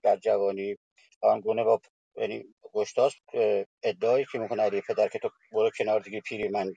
[0.02, 0.76] در جوانی
[1.22, 1.80] آنگونه با
[2.16, 2.44] یعنی
[2.74, 3.14] گشتاس
[3.82, 6.72] ادعایی که می‌کنه علی پدر که تو برو کنار دیگه پیری من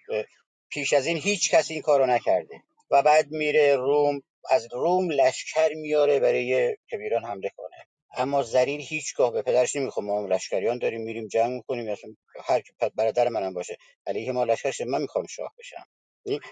[0.69, 5.73] پیش از این هیچ کس این کارو نکرده و بعد میره روم از روم لشکر
[5.73, 7.75] میاره برای که ایران حمله کنه.
[8.17, 10.05] اما زریر هیچگاه به پدرش نمی‌خواد.
[10.05, 12.15] ما هم لشکریان داریم میریم جنگ می‌کنیم اصلا
[12.45, 12.61] هر
[12.95, 13.77] برادر منم باشه.
[14.07, 15.85] علیه ما لشکرش من می‌خوام شاه بشم.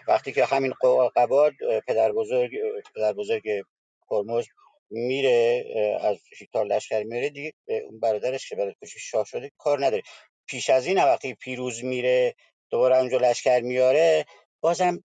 [0.08, 0.74] وقتی که همین
[1.16, 1.54] قباد
[1.88, 2.52] پدر بزرگ
[2.96, 3.64] پدر بزرگ
[4.94, 5.66] میره
[6.02, 10.04] از شیطان لشکر میره دیگه اون برادرش که برای کوچیک شاه شده کار نداره.
[10.48, 12.36] پیش از این وقتی پیروز میره
[12.72, 14.26] دوباره اونجا لشکر میاره
[14.62, 15.04] بازم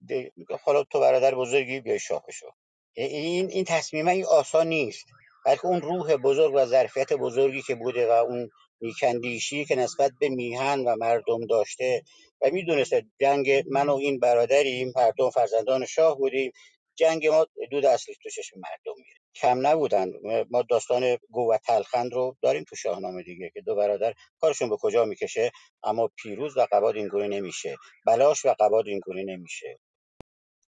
[0.62, 2.51] حالا تو برادر بزرگی بیای شاه بشو.
[2.95, 5.07] این این تصمیم این آسان نیست.
[5.47, 10.28] بلکه اون روح بزرگ و ظرفیت بزرگی که بوده و اون نیکندیشی که نسبت به
[10.28, 12.03] میهن و مردم داشته
[12.43, 16.53] و می‌دونسته جنگ من و این برادریم هر دو فرزندان شاه بودیم
[16.97, 20.12] جنگ ما دود اصلی تو چشم مردم میره کم نبودن.
[20.51, 24.76] ما داستان گو و تلخند رو داریم تو شاهنامه دیگه که دو برادر کارشون به
[24.76, 27.76] کجا می‌کشه اما پیروز و قباد اینگونه نمیشه.
[28.07, 29.78] بلاش و قباد اینگونه نمیشه.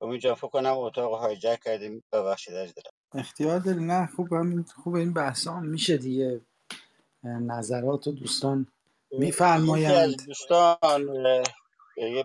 [0.00, 2.04] امید جان فکر کنم اتاق هایجک کردیم.
[2.12, 2.72] ببخشید از
[3.14, 6.40] اختیار داری نه خوب همین خوب این بحث میشه دیگه.
[7.24, 8.66] نظرات و دوستان
[9.10, 10.26] میفرمایند.
[10.26, 10.76] دوستان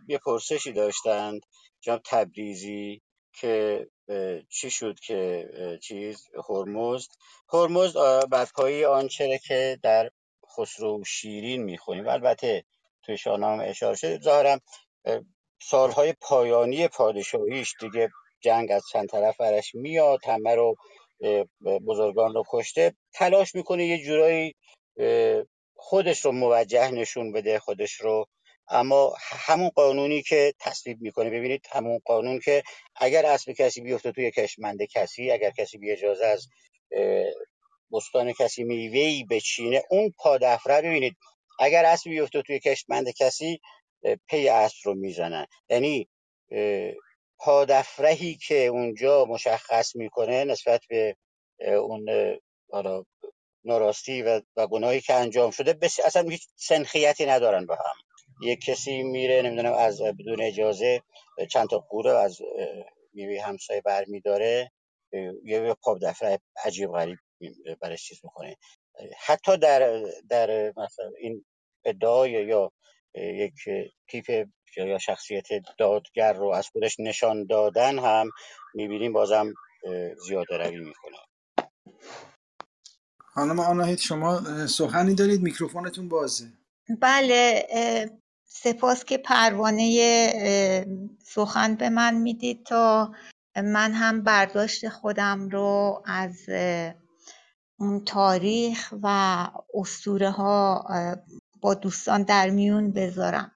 [0.07, 1.41] یه پرسشی داشتند.
[1.81, 3.01] جناب تبریزی
[3.33, 3.87] که
[4.49, 5.49] چی شد که
[5.81, 7.09] چیز هرمزد؟
[7.53, 10.09] هرمزد بر پایی آنچه که در
[10.57, 12.63] خسرو شیرین می‌خونیم البته
[13.03, 14.19] توی شاهنامه اشاره شده.
[14.19, 14.59] ظاهرا
[15.61, 18.09] سالهای پایانی پادشاهیش دیگه
[18.41, 20.75] جنگ از چند طرف برش میاد همه رو
[21.87, 22.93] بزرگان رو کشته.
[23.13, 24.55] تلاش می‌کنه یه جورایی
[25.75, 28.25] خودش رو موجه نشون بده خودش رو
[28.71, 31.29] اما همون قانونی که تصویب می‌کنه.
[31.29, 32.63] ببینید همون قانون که
[32.95, 36.47] اگر اسب کسی بیفته توی کشمنده کسی اگر کسی بی اجازه از
[37.93, 41.17] بستان کسی میوه‌ای بچینه اون پادفره ببینید
[41.59, 43.61] اگر اسب بیفته توی کشتمند کسی
[44.29, 45.45] پی اسب رو می‌زنن.
[45.69, 46.09] یعنی
[47.39, 51.15] پادفرهی که اونجا مشخص می‌کنه نسبت به
[51.59, 52.05] اون
[52.71, 53.03] حالا
[53.65, 58.10] ناراستی و, و گناهی که انجام شده بس اصلا هیچ سنخیتی ندارن با هم.
[58.41, 61.01] یک کسی میره نمی‌دونم از بدون اجازه
[61.49, 62.37] چند تا قوره از
[63.13, 64.71] میوه همسایه برمیداره.
[65.45, 67.17] یه پاپ دفعه عجیب غریب
[67.81, 68.57] برش چیز می‌کنه.
[69.25, 71.45] حتی در در مثلا این
[71.85, 72.71] ادعای یا
[73.15, 73.53] یک
[74.07, 78.29] تیپ یا شخصیت دادگر رو از خودش نشان دادن هم
[78.73, 79.53] می‌بینیم بازم
[80.27, 81.17] زیاده روی می‌کنه.
[83.17, 86.45] خانم آناهیت شما سخنی دارید؟ میکروفونتون بازه.
[86.99, 87.65] بله
[88.53, 90.85] سپاس که پروانه
[91.23, 93.11] سخن به من می‌دید تا
[93.55, 96.49] من هم برداشت خودم رو از
[97.79, 99.07] اون تاریخ و
[99.73, 100.85] اسطوره ها
[101.61, 103.51] با دوستان در میون بذارم.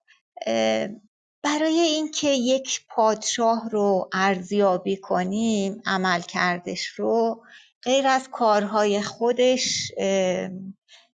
[1.44, 7.44] برای اینکه یک پادشاه رو ارزیابی کنیم عمل کردش رو
[7.84, 9.92] غیر از کارهای خودش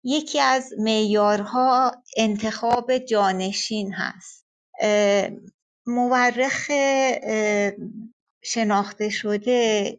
[0.05, 4.47] یکی از معیارها انتخاب جانشین هست.
[5.87, 6.71] مورخ
[8.43, 9.99] شناخته شده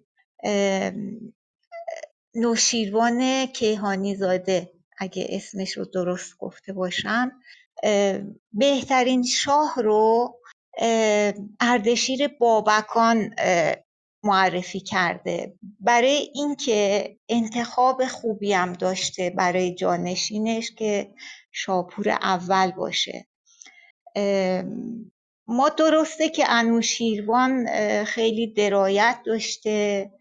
[2.36, 7.32] نوشیروان کیهانی زاده اگه اسمش رو درست گفته باشم.
[8.54, 10.40] بهترین شاه رو
[11.60, 13.36] اردشیر بابکان
[14.24, 15.54] معرفی کرده.
[15.80, 21.14] برای اینکه انتخاب خوبی هم داشته برای جانشینش که
[21.52, 23.28] شاپور اول باشه.
[25.48, 27.66] ما درسته که انوشیروان
[28.04, 30.12] خیلی درایت داشته.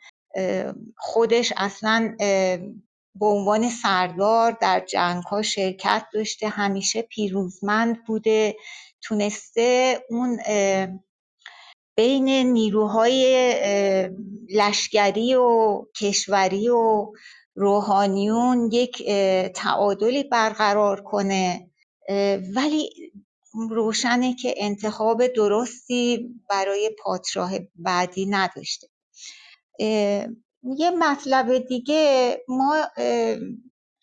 [0.96, 2.14] خودش اصلا
[3.14, 6.48] به عنوان سردار در جنگ ها شرکت داشته.
[6.48, 8.56] همیشه پیروزمند بوده.
[9.02, 10.38] تونسته اون
[12.00, 13.24] بین نیروهای
[14.54, 17.12] لشکری و کشوری و
[17.54, 19.02] روحانیون یک
[19.54, 21.70] تعادلی برقرار کنه.
[22.56, 22.90] ولی
[23.70, 28.88] روشنه که انتخاب درستی برای پادشاه بعدی نداشته.
[30.62, 32.76] یه مطلب دیگه ما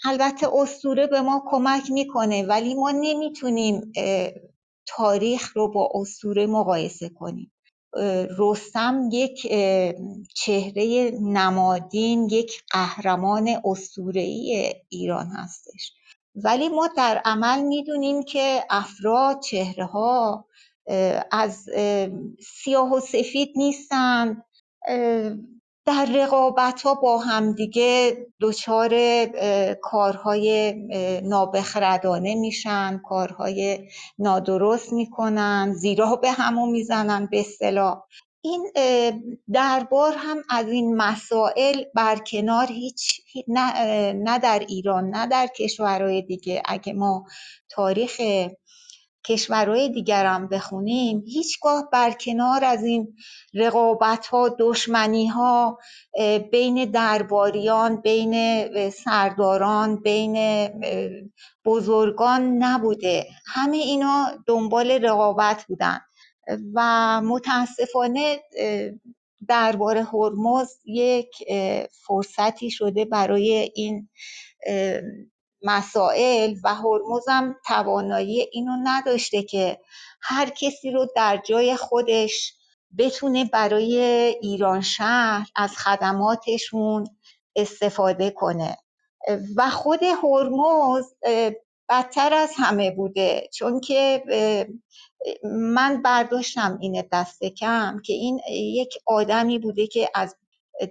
[0.06, 3.92] البته اسطوره به ما کمک می‌کنه ولی ما نمی‌تونیم
[4.86, 7.52] تاریخ رو با اسطوره مقایسه کنیم.
[8.38, 9.48] رستم یک
[10.36, 15.94] چهره نمادین یک قهرمان اسطوره‌ای ایران هستش.
[16.36, 20.46] ولی ما در عمل می‌دونیم که افراد چهره ها
[21.32, 21.66] از
[22.64, 24.44] سیاه و سفید نیستند
[25.88, 28.92] در رقابت ها با همدیگه دچار
[29.82, 30.74] کارهای
[31.24, 33.88] نابخردانه میشن کارهای
[34.20, 38.02] نادرست می‌کنن زیرا به همون می‌زنن به اصطلاح.
[38.42, 38.72] این
[39.54, 43.74] دربار هم از این مسائل برکنار هیچ نه,
[44.14, 46.62] نه در ایران نه در کشورهای دیگه.
[46.66, 47.26] اگه ما
[47.70, 48.22] تاریخ
[49.28, 53.16] کشورهای دیگر هم بخونیم هیچگاه برکنار از این
[53.54, 55.80] رقابت ها دشمنی ها
[56.52, 60.68] بین درباریان بین سرداران بین
[61.66, 63.28] بزرگان نبوده.
[63.46, 66.00] همه اینا دنبال رقابت بودن.
[66.74, 68.40] و متاسفانه
[69.48, 71.30] دربار هرمز یک
[72.08, 74.10] فرصتی شده برای این
[75.62, 79.80] مسائل و هرمزم توانایی اینو نداشته که
[80.22, 82.54] هر کسی رو در جای خودش
[82.98, 83.98] بتونه برای
[84.42, 87.08] ایران شهر از خدماتشون
[87.56, 88.78] استفاده کنه.
[89.56, 91.06] و خود هرمز
[91.90, 93.50] بدتر از همه بوده.
[93.54, 94.24] چون که
[95.44, 100.36] من برداشتم این دست کم که این یک آدمی بوده که از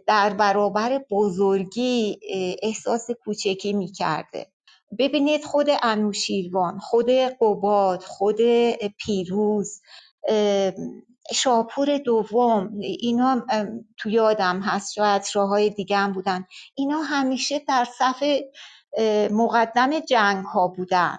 [0.07, 2.21] در برابر بزرگی
[2.63, 4.47] احساس کوچکی می‌کرده.
[4.99, 8.41] ببینید خود انوشیروان خود قباد خود
[8.99, 9.81] پیروز
[11.33, 13.47] شاپور دوم اینا
[13.99, 16.45] تو یادم هست شاید شاههای دیگه هم بودن.
[16.75, 18.23] اینا همیشه در صف
[19.31, 21.19] مقدم جنگ ها بودن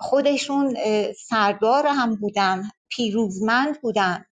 [0.00, 0.76] خودشون
[1.28, 4.24] سردار هم بودن پیروزمند بودن.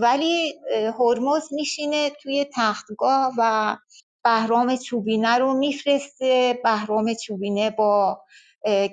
[0.00, 0.54] ولی
[0.98, 3.76] هرمز میشینه توی تختگاه و
[4.24, 6.60] بهرام چوبینه رو میفرسته.
[6.64, 8.22] بهرام چوبینه با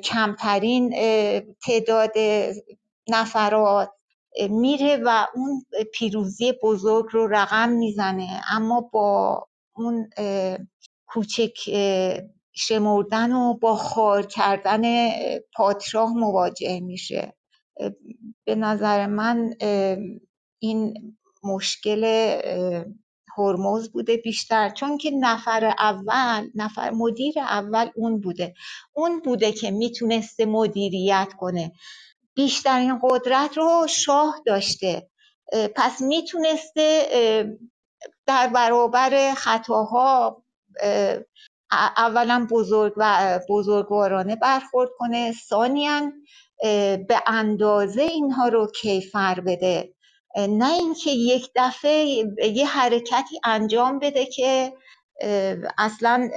[0.04, 0.90] کمترین
[1.66, 2.14] تعداد
[3.10, 3.90] نفرات
[4.50, 8.42] میره و اون پیروزی بزرگ رو رقم می‌زنه.
[8.52, 10.10] اما با اون
[11.08, 11.58] کوچک
[12.54, 15.10] شمردن و با خار کردن
[15.56, 17.34] پادشاه مواجه میشه.
[18.46, 19.54] به نظر من
[20.60, 20.94] این
[21.44, 22.04] مشکل
[23.38, 28.54] هرمز بوده بیشتر چون که نفر اول نفر مدیر اول اون بوده.
[28.94, 31.72] اون بوده که می‌تونسته مدیریت کنه.
[32.36, 35.10] بیشترین قدرت رو شاه داشته.
[35.76, 37.08] پس می‌تونسته
[38.28, 40.44] در برابر خطاها
[41.72, 45.34] اولا بزرگ و بزرگوارانه برخورد کنه.
[45.50, 46.02] ثانیا
[47.08, 49.94] به اندازه اینها رو کیفر بده.
[50.38, 52.06] نه اینکه یک دفعه
[52.54, 54.74] یه حرکتی انجام بده که
[55.78, 56.30] اصلا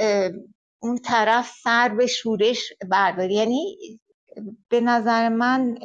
[0.82, 3.32] اون طرف سر به شورش برداره.
[3.32, 3.76] یعنی
[4.68, 5.78] به نظر من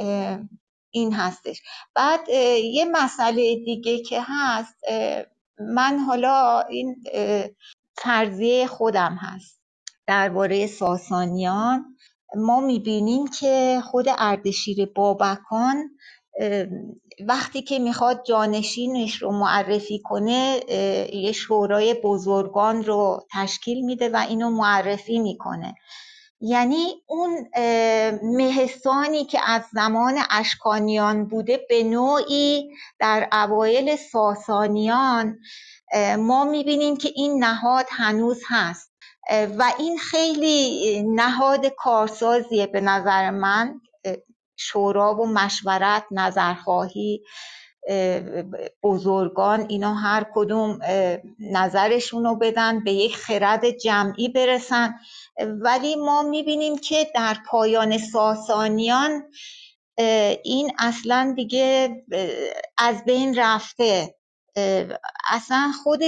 [0.92, 1.62] این هستش.
[1.96, 2.30] بعد
[2.64, 4.76] یه مسئله دیگه که هست
[5.60, 7.04] من حالا این
[7.96, 9.62] فرضیه خودم هست.
[10.08, 11.96] درباره ساسانیان
[12.36, 15.90] ما می‌بینیم که خود اردشیر بابکان
[17.20, 20.60] وقتی که می‌خواد جانشینش رو معرفی کنه
[21.14, 25.76] یه شورای بزرگان رو تشکیل میده و اینو معرفی می‌کنه.
[26.42, 27.48] یعنی اون
[28.24, 35.38] مهستانی که از زمان اشکانیان بوده به نوعی در اوایل ساسانیان
[36.18, 38.92] ما می‌بینیم که این نهاد هنوز هست.
[39.58, 43.82] و این خیلی نهاد کارسازیه به نظر من.
[44.58, 47.24] شورا و مشورت نظرخواهی
[48.84, 50.80] بزرگان اینا هر کدوم
[51.40, 54.94] نظرشون رو بدن به یک خرد جمعی برسن.
[55.62, 59.24] ولی ما می‌بینیم که در پایان ساسانیان
[60.44, 61.90] این اصلا دیگه
[62.78, 64.16] از بین رفته.
[65.32, 66.02] اصلا خود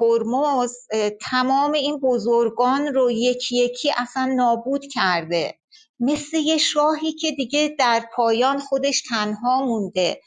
[0.00, 0.72] هرمز
[1.20, 5.58] تمام این بزرگان رو یکی یکی اصلا نابود کرده.
[6.00, 10.20] مثل یه شاهی که دیگه در پایان خودش تنها مونده.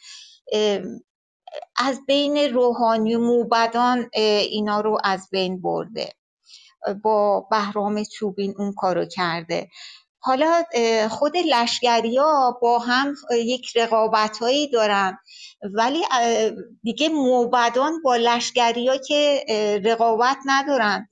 [1.78, 6.10] از بین روحانی موبدان اینا رو از بین برده.
[7.04, 9.68] با بهرام چوبین اون کارو کرده.
[10.20, 10.64] حالا
[11.10, 15.18] خود لشگریا با هم یک رقابت هایی دارن.
[15.74, 16.04] ولی
[16.84, 19.46] دیگه موبدان با لشگریا که
[19.86, 21.10] رقابت ندارن.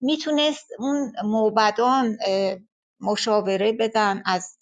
[0.00, 2.18] می‌تونست اون موبدان
[3.02, 4.58] مشاوره بدن از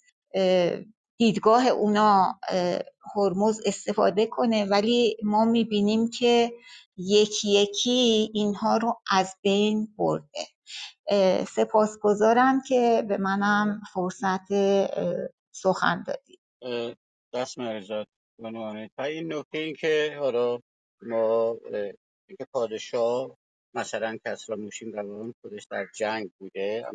[1.17, 2.39] دیدگاه اونا
[3.15, 4.65] هرمز استفاده کنه.
[4.65, 6.51] ولی ما می‌بینیم که
[6.97, 10.47] یکی یکی اینها رو از بین برده.
[11.47, 14.47] سپاسگزارم که به منم فرصت
[15.51, 16.39] سخن دادید
[17.33, 18.07] دست مرزاد
[18.97, 20.59] تا این نکته این که حالا
[21.01, 21.57] ما
[22.29, 23.37] اینکه پادشاه
[23.73, 26.85] مثلا کسرا نوشین روان خودش در جنگ بوده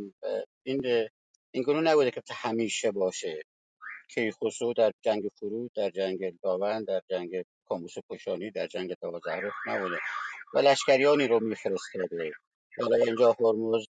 [0.63, 0.83] این
[1.57, 3.43] این گروه نبوده که همیشه باشه.
[4.15, 9.53] کیخسرو در جنگ فرود در جنگ داون در جنگ کاموس پشانی در جنگ داوا زهرف
[9.67, 9.99] نبوده.
[10.55, 12.33] و لشکریانی رو میفرستاده.
[12.81, 13.87] حالا اینجا هرمز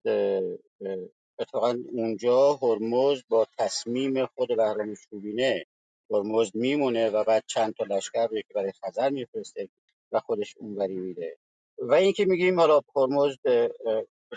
[1.38, 5.64] اتفاقا اونجا هرمز با تصمیم خود بهرام چوبینه
[6.10, 9.68] هرمز میمونه و بعد چند تا لشکر رو که برای خزر میفرسته
[10.12, 11.36] و خودش اونوری میده.
[11.78, 13.36] و اینکه میگیم حالا هرمز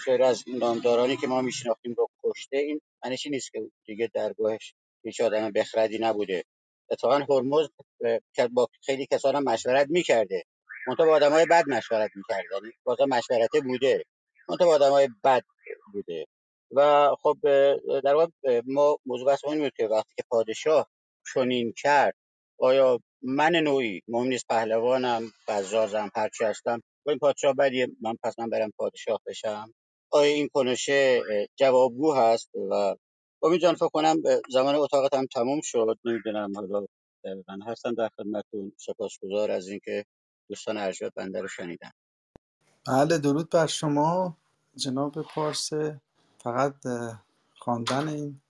[0.05, 5.21] غیر از نامدارانی که ما میشناختیم رو کشته این معنیش نیست که دیگه درگاهش هیچ
[5.21, 6.43] آدم بخردی نبوده.
[6.89, 7.67] اتفاقا هرمز
[8.53, 10.43] با خیلی کسان هم مشورت می‌کرده.
[10.87, 14.03] منتها با آدم های بد مشورت می‌کرده یعنی بازم مشورته بوده.
[14.49, 15.43] منتها با بد
[15.93, 16.25] بوده.
[16.71, 17.37] و خب
[18.03, 20.89] در واقع ما موضوع بحث این که وقتی که پادشاه
[21.33, 22.15] چنین کرد
[22.59, 27.87] آیا من نوعی مهم نیست پهلوانم بزازم هرچی هستم؟ با این پادشاه بدیه.
[28.01, 29.73] من پس من برم پادشاه بشم؟
[30.11, 31.21] آیا این کنشه
[31.55, 32.95] جوابگو هست؟ و
[33.43, 34.15] امید جان فکر کنم
[34.49, 35.99] زمان اتاقت هم تموم شد.
[36.05, 36.85] نمی‌دونم حالا
[37.47, 38.71] من هستم در خدمتتون.
[38.77, 40.05] سپاسگزار از اینکه
[40.49, 41.91] دوستان ارجاء بنده رو شنیدن.
[42.87, 44.37] بله درود بر شما.
[44.75, 46.01] جناب پارسه
[46.37, 46.75] فقط
[47.59, 48.41] خواندن این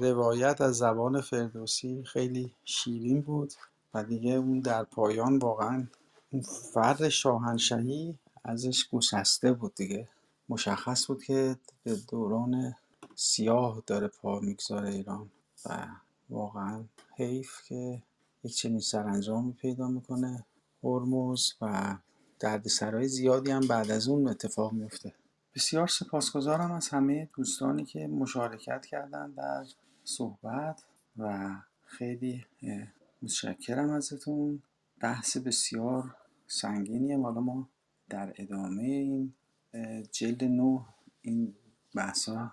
[0.00, 3.52] روایت از زبان فردوسی خیلی شیرین بود
[3.94, 5.86] و دیگه اون در پایان واقعا
[6.32, 10.08] اون فر شاهنشهی ازش گسسته بود دیگه.
[10.48, 12.74] مشخص بود که به دوران
[13.14, 15.30] سیاه داره پا می‌گذاره ایران
[15.66, 15.86] و
[16.30, 16.84] واقعا
[17.16, 18.02] حیف که
[18.44, 20.44] یک چنین سرانجامی پیدا می‌کنه
[20.84, 21.96] هرمز و
[22.38, 25.12] دردسرای زیادی هم بعد از اون اتفاق میفته
[25.54, 29.64] بسیار سپاسگزارم از همه دوستانی که مشارکت کردن در
[30.04, 30.82] صحبت
[31.16, 31.50] و
[31.84, 32.44] خیلی
[33.22, 34.62] متشکرم ازتون.
[35.00, 36.16] بحث بسیار
[36.46, 37.18] سنگینیه.
[37.18, 37.68] حالا ما
[38.08, 39.34] در ادامه این
[40.12, 40.84] جلد نو
[41.22, 41.54] این
[41.94, 42.52] بحث ها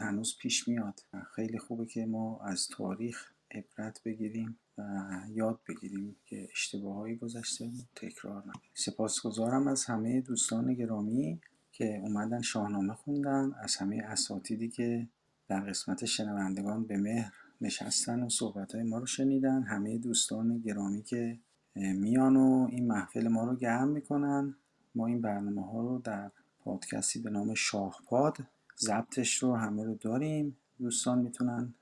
[0.00, 1.00] هنوز پیش میاد
[1.34, 4.82] خیلی خوبه که ما از تاریخ عبرت بگیریم و
[5.30, 11.40] یاد بگیریم که اشتباه گذشته تکرار نکنیم سپاسگزارم از همه دوستان گرامی
[11.72, 15.08] که اومدن شاهنامه خوندن از همه اساتیدی که
[15.48, 21.02] در قسمت شنوندگان به مهر نشستن و صحبت های ما رو شنیدن همه دوستان گرامی
[21.02, 21.38] که
[21.74, 24.56] میان و این محفل ما رو گرم می‌کنن.
[24.94, 26.30] ما این برنامه ها رو در
[26.66, 28.36] پادکستی به نام شاهپاد.
[28.78, 30.56] ضبطش رو همه رو داریم.
[30.78, 31.74] دوستان می‌تونن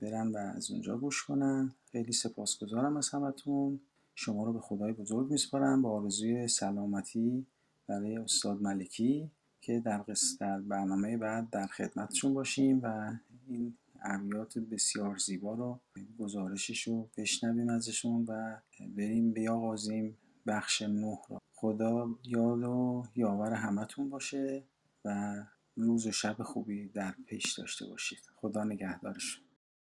[0.00, 1.74] برن و از اونجا گوش کنن.
[1.92, 3.80] خیلی سپاسگزارم از همتون.
[4.14, 5.82] شما رو به خدای بزرگ میسپارم.
[5.82, 7.46] با آرزوی سلامتی
[7.86, 9.30] برای استاد ملکی
[9.60, 10.04] که در,
[10.40, 13.12] در برنامه بعد در خدمتشون باشیم و
[13.48, 15.80] این ابیات بسیار زیبا رو
[16.18, 18.56] گزارشش رو بشنویم ازشون و
[18.96, 20.16] بریم بیاغازیم
[20.46, 21.38] بخش نه رو.
[21.60, 24.64] خدا یاد و یاور همتون باشه
[25.04, 25.34] و
[25.76, 28.30] روز و شب خوبی در پیش داشته باشید.
[28.36, 29.44] خدا نگهدارشون